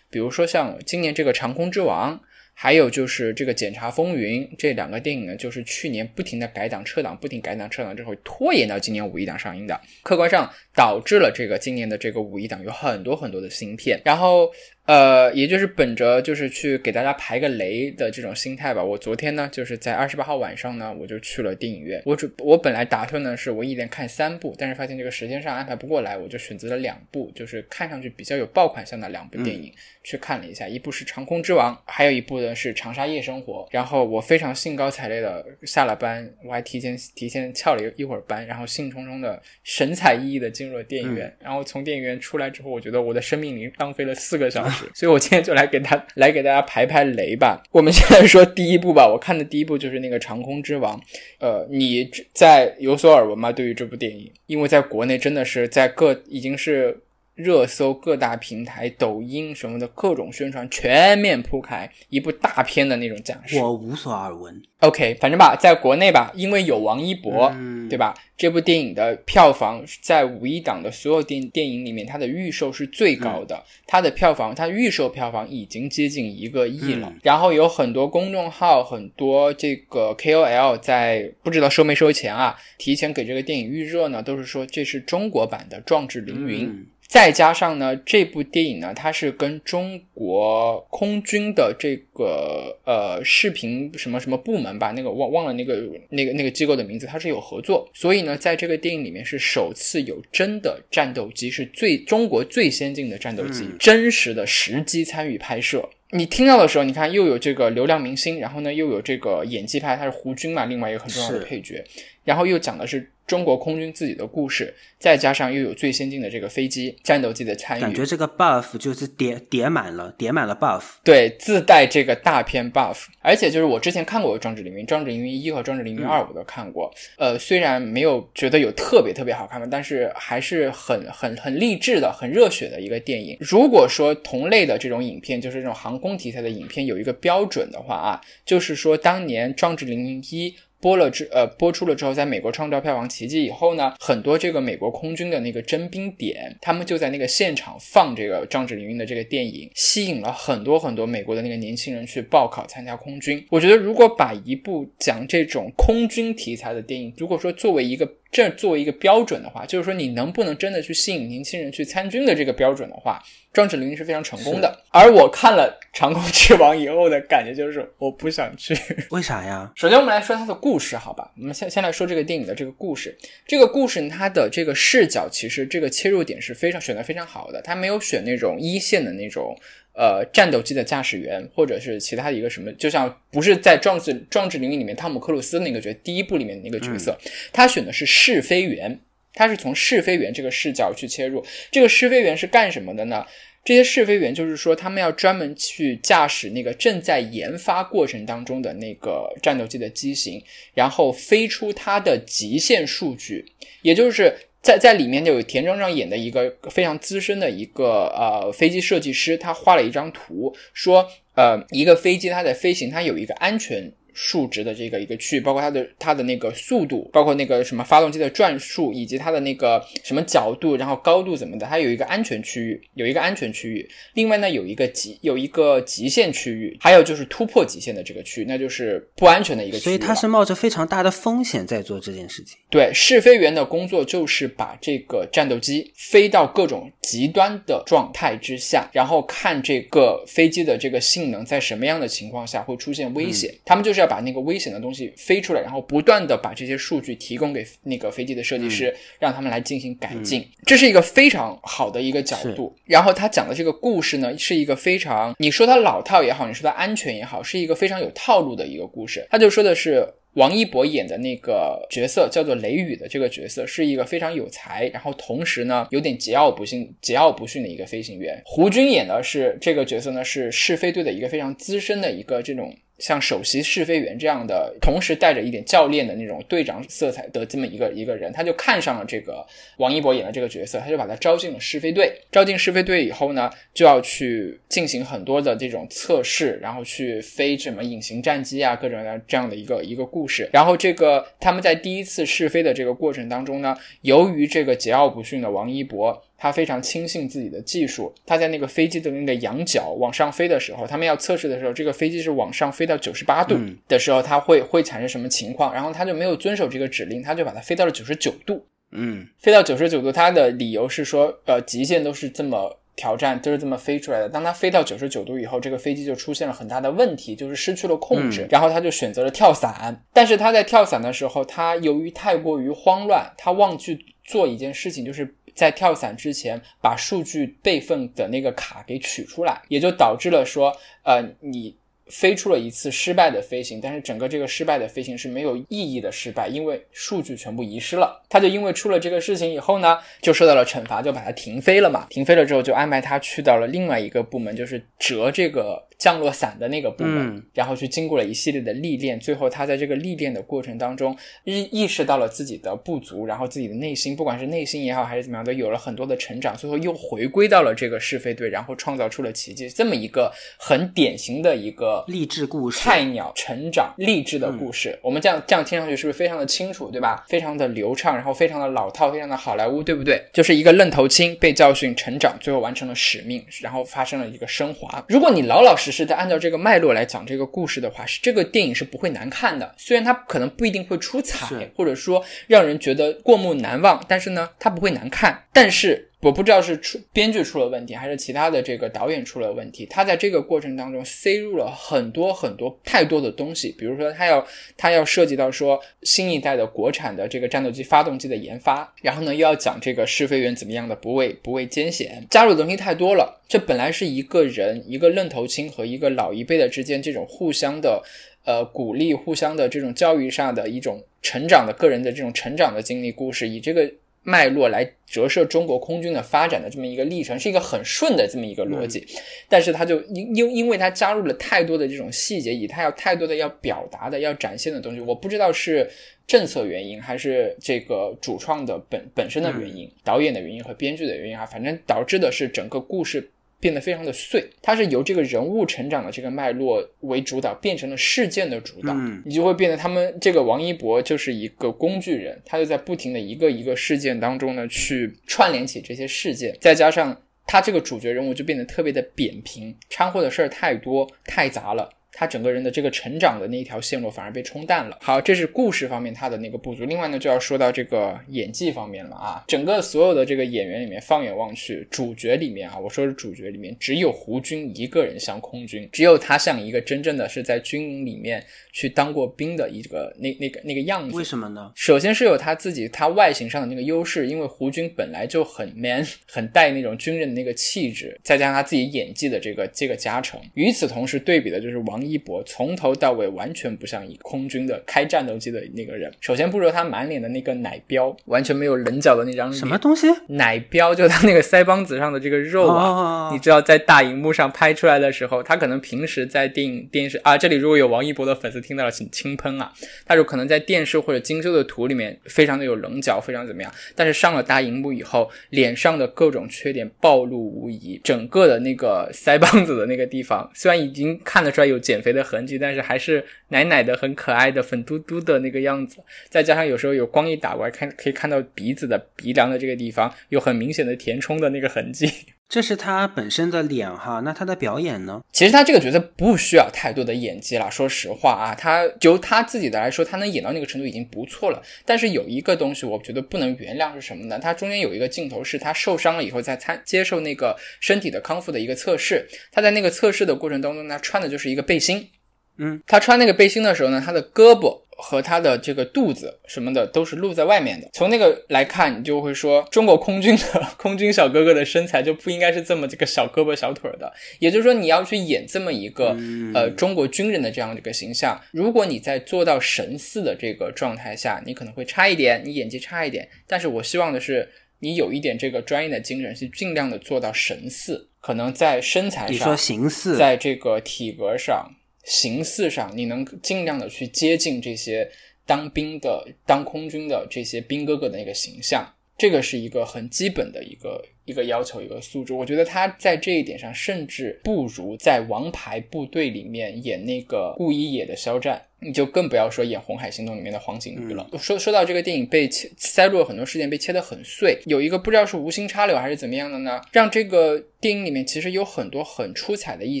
[0.10, 2.14] 比如说像今年这个《长空之王》，
[2.52, 14.50] 还有就是这个《检察风云》这两个电影呢，就是去年不停的改档撤档，不停改档撤档之后拖延到今年五一档上映的，客观上导致了这个今年的这个五一档有很多很多的新片，然后。
[14.88, 18.82] 呃，也就是本着就是去给大家排个雷的这种心态吧。
[18.82, 22.02] 我昨天呢，就是在二十八号晚上呢，我就去了电影院。
[22.06, 29.70] 我准我本来打算呢，是我一连看三部，但是发现这个时间上安排不过来，我就选择了两部，就是看上去比较有爆款向的两部电影
[30.02, 30.66] 去看了一下。
[30.66, 33.66] 一部是《长空之王》，还有一部呢是《长沙夜生活》。
[33.70, 41.30] 然后我非常兴高采烈的下了班，我还提前提前翘了一一会儿班，然后兴冲冲的神采奕奕的进入了电影院。
[41.40, 44.77] 然后从电影院出来之后，我觉得我的生命里浪费了四个小时。
[44.94, 47.62] 所以，我今天就来给他来给大家排排雷吧。
[47.72, 50.98] 我们现在说第一部吧，我看的第一部就是那个《长空之王》。
[51.38, 53.50] 呃，你在有所耳闻吗？
[53.50, 56.98] 对于这部电影，因为在国内真的是在各已经是。
[57.38, 64.60] 热搜各大平台、抖音什么的各种宣传全面铺开，一部大片的那种架势，我无所耳闻。
[64.80, 67.52] OK，反正吧，在国内吧，因为有王一博，
[67.88, 68.12] 对吧？
[68.36, 77.12] 这部电影的票房在五一档的所有电电影里面，它的预售是最高的，它的票房，它预售票房已经接近一个亿了。
[77.22, 86.68] 然后有很多公众号、很多这个 KOL 在不知道收没收钱啊，提前给这个电影预热呢，都是说这是中国版的《壮志凌云》。
[87.08, 105.88] 再加上呢，这部电影呢，它是跟中国空军的这个呃视频什么什么部门吧，那个忘忘了那个那个那个机构的名字，它是有合作，所以呢，在这个电影里面是首次有真的战斗机，是最中国最先进的战斗机，真实的实机参与拍摄。
[106.10, 111.82] 你听到的时候，你看又有这个流量明星，然后呢又有这个演技派，他是胡军嘛，另外一个很重要的配角，
[112.24, 113.10] 然后又讲的是。
[113.28, 120.82] 中国空军自己的故事，再加上又有最先进的这个飞机战斗机的参与，感觉这个 buff 就是叠叠满了，叠满了 buff。
[121.04, 123.04] 对，自带这个大片 buff。
[123.20, 126.90] 而且就是我之前看过《壮志凌云》，《壮志凌云一》和《壮志凌云二》我都看过。
[127.18, 133.36] 呃，虽然没有觉得有特别特别好看的，但是还是很很很励志的、很热血的一个电影。
[133.38, 140.50] 如果说同类的这种影片，就是这种航空题材的影片，有一个标准的话啊，就是说当年《壮志凌云一》。
[140.80, 153.44] 播了之呃播出了之后，在美国创造票房奇迹以后呢，很多这个美国空军的那个征兵点，他们就在那个现场放这个壮志凌云的这个电影，吸引了很多很多美国的那个年轻人去报考参加空军。
[153.50, 163.22] 我觉得如果把一部讲这种空军题材的电影，如果说作为一个这作为一个标准的话，就是说你能不能真的去吸引年轻人去参军的这个标准的话，
[163.52, 164.84] 壮志凌云是非常成功的。
[164.90, 168.76] 而我看了《长空之王》以后的感觉就是我不想去，
[169.10, 169.72] 为啥呀？
[169.74, 171.32] 首先我们来说它的故事，好吧？
[171.38, 173.16] 我们先先来说这个电影的这个故事。
[173.46, 179.56] 这个故事它的这个视角，其实这个切入点是非常选的非常好的，它没有选那种一线的那种。
[179.98, 187.18] 呃，战斗机的驾驶员，或者是其他的一个什么，就像不是在《壮志壮志凌云》里面汤姆克鲁斯那个角，第一部里面的那个角色，
[187.52, 189.00] 他选的是试飞员，
[189.34, 191.44] 他是从试飞员这个视角去切入。
[191.72, 193.26] 这个试飞员是干什么的呢？
[193.64, 200.40] 这些试飞员就是说，他们要专门去驾驶那个正在研发过程当中的那个战斗机的机型，
[200.74, 203.44] 然后飞出它的极限数据，
[203.82, 204.32] 也就是。
[204.60, 213.92] 在在里面就有田壮壮演的一个非常资深的一个呃飞机设计师，他画了一张图，说呃一个飞机它在飞行，它有一个安全。
[214.20, 223.88] 数值的这个一个区域，包括它的它的那个速度，包括那个什么发动机的转速，以及它的那个什么角度，然后高度怎么的，它有一个安全区域，有一个安全区域。
[224.14, 229.84] 另外呢，有一个极有一个极限区域，还有就是突破极限的这个区域，那就是不安全的一个区域。
[229.84, 232.58] 所以它是冒着非常大的风险在做这件事情。
[232.68, 244.07] 对，试飞员的工作就是把这个战斗机飞到各种极端的状态之下，然后看这个飞机的这个性能在什么样的情况下会出现危险，他们就是要。
[244.08, 250.44] 把那个危险的东西飞出来，然后不断的把这些数据提供给那个飞机的设计师，让他们来进行改进。
[250.64, 252.74] 这是一个非常好的一个角度。
[252.84, 259.26] 然后他讲的这个故事呢，是一个非常你说它老套也好，你说它安全也好，是一个非常有套路的一个故事。
[259.30, 268.40] 他就说的是王一博演的那个角色叫做雷雨的这个角色，是一个非常有才，然后同时呢有点桀骜不驯、桀骜不驯的一个飞行员。
[268.44, 272.74] 胡军演的是这个角色呢，是试飞队的一个非常资深的一个这种。
[272.98, 279.46] 像首席试飞员这样的，同时带着一点教练的那种队长色彩的这么一个一个人，他就看上了这个
[279.76, 282.12] 王一博演的这个角色，他就把他招进了试飞队。
[282.32, 290.50] 招进试飞队以后呢，就要去进行很多的这种测试，然后去飞什么隐形战机啊，各种的这样的一个一个故事。
[290.52, 296.24] 然后这个他们在第一次试飞的这个过程当中呢，由于这个桀骜不驯的王一博。
[296.40, 303.58] 他非常轻信自己的技术，他在那个飞机的那个仰角往上飞的时候，他们要测试的时候，这个飞机是往上飞到九十八度
[303.88, 305.74] 的时候，它会会产生什么情况？
[305.74, 308.64] 然后他就没有遵守这个指令，他就把它飞到了九十九度。
[308.92, 314.28] 嗯，飞到九十九度，他的理由是说，呃，极限都是这么挑战，都是这么飞出来的。
[314.28, 320.00] 当他飞到九十九度以后，这个飞机就出现了很大的问题，就是失去了控制，然后他就选择了跳伞。
[320.12, 325.34] 但是他在跳伞的时候，他由于太过于慌乱，他忘记做一件事情，就是。
[325.58, 331.76] 在跳伞之前，把数据备份的那个卡给取出来，也就导致了说，呃，你
[332.10, 338.22] 飞出了一次失败的飞行，但是整个这个失败的飞行是没有意义的失败，因为数据全部遗失了。
[338.28, 342.06] 他就因为出了这个事情以后呢，就受到了惩罚，就把它停飞了嘛。
[342.10, 345.86] 停飞了之后，就安排他去到了另外一个部门，就是折这个。
[345.98, 364.96] 降落伞的那个部门，然后去经过了一系列的历练，最后他在这个历练的过程当中，意意识到了自己的不足，然后自己的内心，不管是内心也好，还是怎么样，都有了很多的成长，最后又回归到了这个试飞队，然后创造出了奇迹，这么一个很典型的一个励志故事，菜鸟成长励志的故事。
[365.02, 367.24] 我们这样这样听上去是不是非常的清楚，对吧？
[367.28, 370.24] 非常的流畅，然后非常的老套，非常的好莱坞，对不对？
[370.32, 375.04] 就是一个愣头青被教训成长，最后完成了使命，然后发生了一个升华。
[375.08, 375.88] 如果你老老实。
[375.90, 379.74] 实的按照这个脉络来讲这个故事的话，是这个电影是不会难看的。
[379.78, 385.44] 虽然它可能不一定会出彩，或者说让人觉得过目难忘，但是呢，它不会难看。
[385.50, 386.07] 但是。
[386.20, 389.86] 我不知道是出编剧出了问题，还是其他的这个导演出了问题。
[389.86, 394.44] 他在这个过程当中塞入了很多很多太多的东西，比如说他要
[394.76, 403.40] 他要涉及到说新一代的国产的这个战斗机发动机的研发，然后呢又要讲这个试飞员怎么样的不畏不畏艰险，加入的东西太多了。
[403.46, 408.02] 这本来是一个人一个愣头青和一个老一辈的之间这种互相的
[408.44, 413.88] 呃鼓励，互相的这种教育上的一种成长的个人的这种成长的经历故事，以这个。
[414.22, 419.06] 脉络来折射中国空军的发展的这么一个历程，是一个很顺的这么一个逻辑，
[419.48, 425.88] 但是他就因因因为他加入了太多的这种细节，以他要太多的要表达的要展现的东西，我不知道是
[426.26, 433.30] 政策原因还是这个主创的本本身的原因、导演的原因和编剧的原因啊，反正导致的是整个故事
[433.60, 451.88] 变得非常的碎，它是由这个人物成长的这个脉络为主导，变成了事件的主导，嗯你就会变得他们这个王一博就是一个工具人，他就在不停的一个一个事件当中呢去串联起这些事件，再加上他这个主角人物就变得特别的扁平，掺和的事儿太多太杂了。
[452.18, 454.98] 他整个人的这个成长的那一条线路反而被冲淡了。
[455.00, 456.84] 好，这是故事方面他的那个不足。
[456.84, 459.44] 另外呢，就要说到这个演技方面了啊。
[459.46, 471.16] 整个所有的这个演员里面，放眼望去，主角里面啊，我说是主角里面，只有胡军一个人像空军，只有他像一个真正的是在军营里面去当过兵的一个那那个那个样子。
[471.16, 471.70] 为什么呢？
[471.76, 480.40] 首先是有他自己他外形上的那个优势，因为胡军本来就很 man， 很带那种军人的那个气质，再加上他自己演技的这个这个加成。
[480.54, 482.07] 与此同时，对比的就是王。
[482.08, 486.12] 一博从头到尾完全不像一个空军的开战斗机的那个人。
[486.20, 489.58] 首先不说他满脸的那个奶膘，完全没有棱角的那张脸。
[489.58, 490.06] 什么东西？
[490.28, 499.70] 奶膘就他那个腮帮子上的这个肉啊，你知道在大荧幕上拍出来的时候，他可能平时在电影电视啊，这里如果有王一博的粉丝听到了，请轻喷啊。
[500.06, 503.70] 他就可能在电视或者精修的图里面非常的有棱角，非常怎么样？
[503.94, 511.97] 但是上了大荧幕以后，脸上的各种缺点暴露无遗，整个的那个腮帮子的那个地方，虽然已经看得出来有减。
[511.98, 515.98] 减肥的痕迹，但是还是奶奶的、很可爱的、粉嘟嘟的那个样子。
[516.28, 522.08] 再加上有时候有光一打过来，看可以看到鼻子的鼻梁的这个地方有很明显的填充的那个痕迹。
[522.48, 525.20] 这是他本身的脸哈，那他的表演呢？
[525.32, 527.70] 其实他这个角色不需要太多的演技了。
[527.70, 531.62] 说实话啊，他就他自己的来说，他能演到那个程度已经不错了。
[531.84, 534.38] 但是有一个东西，我觉得不能原谅是什么呢？
[534.38, 539.28] 他中间有一个镜头是他受伤了以后，在参接受那个身体的康复的一个测试。
[539.52, 542.08] 他在那个测试的过程当中，他穿的就是一个背心。
[542.56, 544.87] 嗯，他穿那个背心的时候呢，他的胳膊。
[545.00, 547.88] 和他的这个肚子什么的都是露在外面的。
[547.92, 554.12] 从那个来看，你就会说，中国空军的空军小哥哥的身材就不应该是这么这个小胳膊小腿的。
[554.40, 556.16] 也就是说，你要去演这么一个
[556.52, 563.28] 呃中国军人的这样的一个形象，如果你在做到神似的这个状态下，你可能会差一点，你演技差一点。
[563.46, 564.48] 但是我希望的是，
[564.80, 568.08] 你有一点这个专业的精神，是尽量的做到神似。
[568.20, 571.70] 可能在身材上，你说形似，在这个体格上。
[572.08, 575.08] 形似上，你能尽量的去接近这些
[575.44, 582.32] 当兵的、当空军的这些兵哥哥的那个形象，这个是一个很基本的一个一个要求，一个素质。
[582.32, 588.62] 我觉得他在这一点上，甚至不如在《王牌部队》里面演那个顾一野的肖战。
[588.80, 591.28] 你就更不要说演《红海行动》里面的黄景瑜了。
[591.36, 600.00] 说说到这个电影被切塞入了很多事件，被切得很碎，有一个不知道是无心插柳还是怎么样的呢，让这个电影里面其实有很多很出彩的一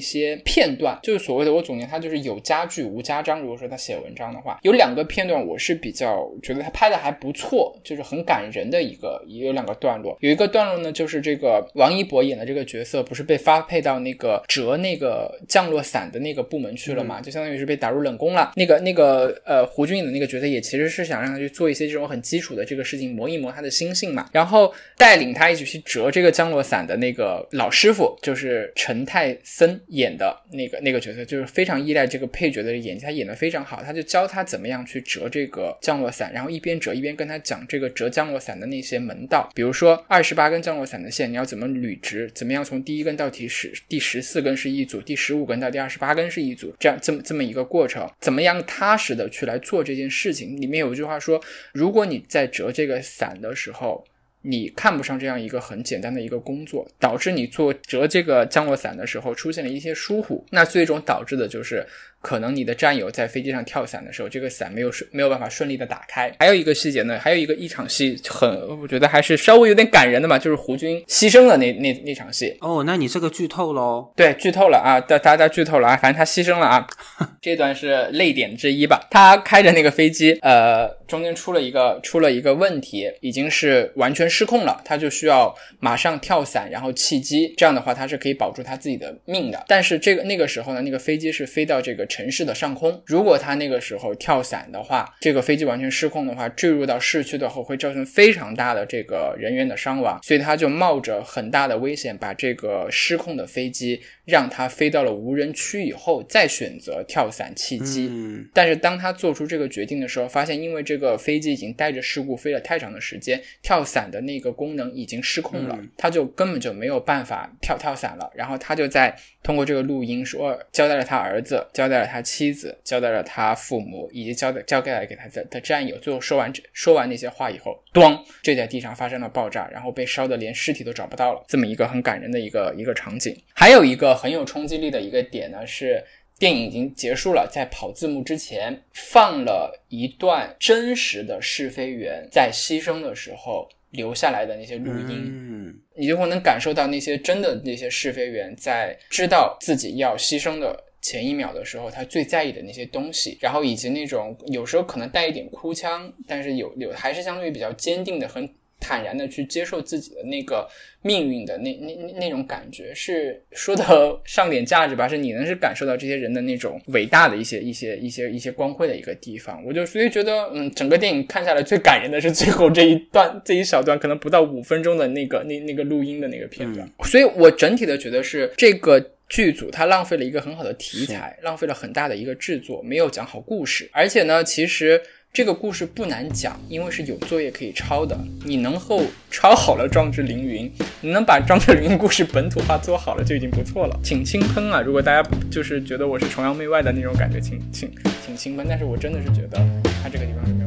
[0.00, 3.40] 些片段，就是所谓的我总结它就是有家具无家章。
[3.40, 10.16] 如果说他写文章的话，有两个片段我是比较觉得他拍的还不错，就是很感人的一个，也有两个段落。
[10.20, 18.52] 有一个段落呢，就是这个王一博演的这个角色不是被发配到那个折那个降落伞的那个部门去了嘛，就相当于是被打入冷宫了。
[18.56, 24.28] 那个那个呃，胡军演的那个角色也其实是想让他去做一些这种很基础的这个事情，磨一磨他的心性嘛。
[24.32, 33.82] 然后带领他一起去折这个降落伞的那个老师傅，就是陈泰森演的那个那个角色，就是非常依赖这个配角的演技，他演的非常好。
[33.82, 50.60] 他就教他怎么样去折这个降落伞，然后一边折一边跟他讲这个折降落伞的那些门道，比如说二十八根降落伞的线你要怎么捋直，怎么样从第一根到第十第十四根是一组，第十五根到第二十八根是一组，这样这么这么一个过程，怎么样踏实的去来做这件事情。
[50.60, 51.40] 里面有一句话说，
[51.72, 54.04] 如果你在折这个伞的时候，
[54.42, 61.86] 你看不上这样一个很简单的一个工作，导致你做折这个降落伞的时候出现了一些疏忽，那最终导致的就是。
[62.20, 66.32] 可能你的战友在飞机上跳伞的时候，这个伞没有顺没有办法顺利的打开。
[66.40, 68.50] 还有一个细节呢，还有一个一场戏很，
[68.80, 72.56] 我觉得还是稍微有点感人的嘛，就是胡军牺牲了那那那场戏。
[72.60, 74.12] 哦，那你这个剧透喽？
[74.16, 76.86] 对，剧透了啊，大大家剧透了啊，反正他牺牲了啊，
[77.40, 79.06] 这段是泪点之一吧。
[79.10, 89.64] 他开着那个飞机，呃，中间出了一个出了一个问题，已经是完全失控了，他就需要马上跳伞，然后弃机，这样的话他是可以保住他自己的命的。
[89.68, 92.07] 但是这个那个时候呢，那个飞机是飞到这个。
[92.08, 108.10] 城市的上空，如果他那个时候跳伞的话，这个飞机完全失控的话，坠入到市区的话，会造成非常大的这个人员的伤亡，所以他就冒着很大的危险，把这个失控的飞机让它飞到了无人区以后，再选择跳伞弃机。
[108.54, 118.30] 但是当他做出这个决定的时候，发现因为这个飞机已经带着事故飞了太长的时间，跳伞的那个功能已经失控了，他就根本就没有办法跳跳伞了。
[118.34, 121.97] 然后他就在通过这个录音说，交代了他儿子，交代。
[121.98, 125.98] 代了他妻子，交代了他父母，以及交代交代了给他的的战友。
[125.98, 131.44] 最后说完说完那些话以后，咣，这在地上发生了爆炸，然后被烧的连尸体都找不到了。
[131.48, 133.36] 这么一个很感人的一个一个场景。
[133.52, 136.02] 还有一个很有冲击力的一个点呢，是
[136.38, 143.68] 电影已经结束了，在跑字幕之前放了一段真实的试飞员在牺牲的时候。
[143.92, 158.48] 留下来的那些录音，你就会能感受到那些真的那些试飞员在知道自己要牺牲的前一秒的时候，他最在意的那些东西，然后以及那种有时候可能带一点哭腔，但是有有还是相对于比较坚定的很。
[158.80, 160.64] 坦然的去接受自己的那个
[161.02, 165.08] 命运的那那那那种感觉，是说的上点价值吧？
[165.08, 169.60] 是你能是感受到这些人的那种伟大的一些一些一些一些光辉的一个地方。
[169.66, 176.88] 我就所以觉得，嗯，整个电影看下来最感人的是最后这一段这一小段，可能不到五分钟的那个那那个录音的那个片段。
[177.02, 185.00] 所以我整体的觉得是这个剧组他浪费了一个很好的题材，浪费了很大的一个制作，没有讲好故事，而且呢，其实。
[185.30, 188.18] 这个故事不难讲，因为是有作业可以抄的。
[188.46, 190.66] 你能够抄好了《壮志凌云》，
[191.02, 194.00] 你能把《壮志凌云》故事本土化做好了就已经不错了。
[194.02, 194.80] 请轻喷啊！
[194.80, 197.92] 如果大家就是觉得我是崇洋媚外的那种感觉，请请
[198.24, 198.64] 请轻喷。
[198.66, 199.58] 但是我真的是觉得
[200.02, 200.57] 他这个地方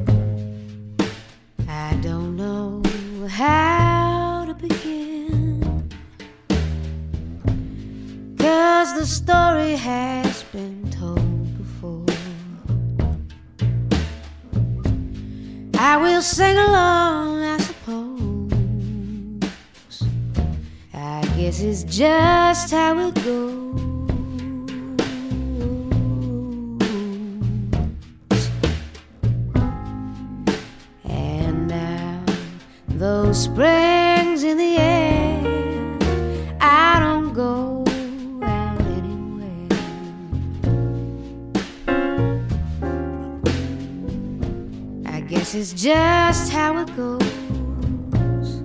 [10.52, 12.06] been told before.
[15.80, 18.52] I will sing along, I suppose.
[20.94, 23.51] I guess it's just how it goes.
[45.74, 48.62] Is just how it goes.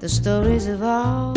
[0.00, 1.33] The stories of all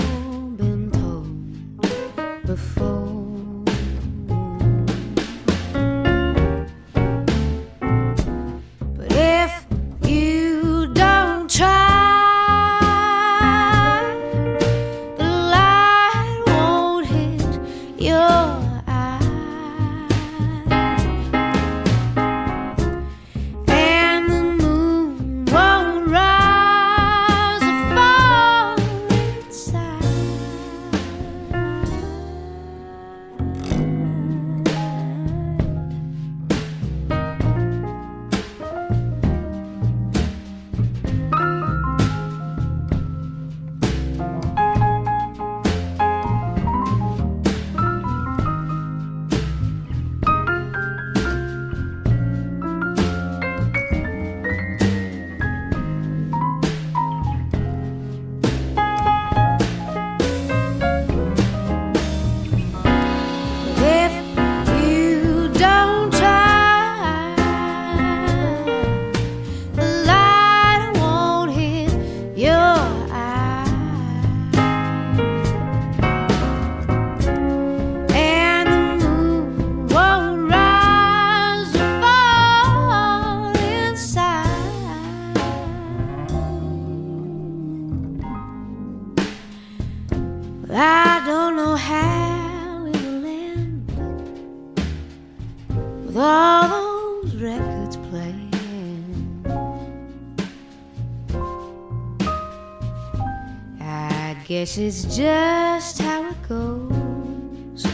[104.67, 107.87] Guess is just how it goes.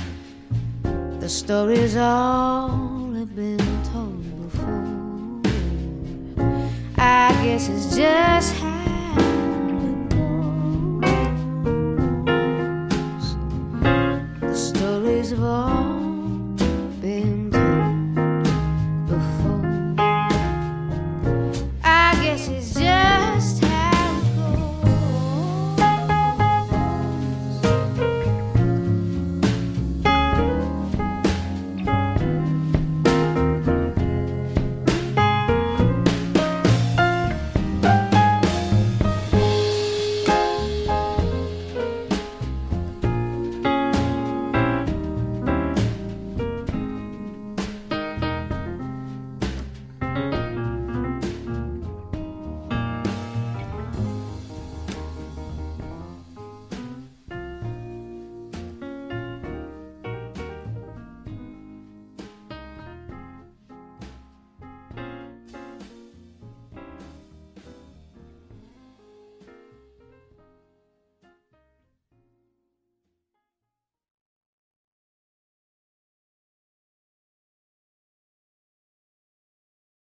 [1.19, 5.41] The stories all have been told before.
[6.97, 8.43] I guess it's just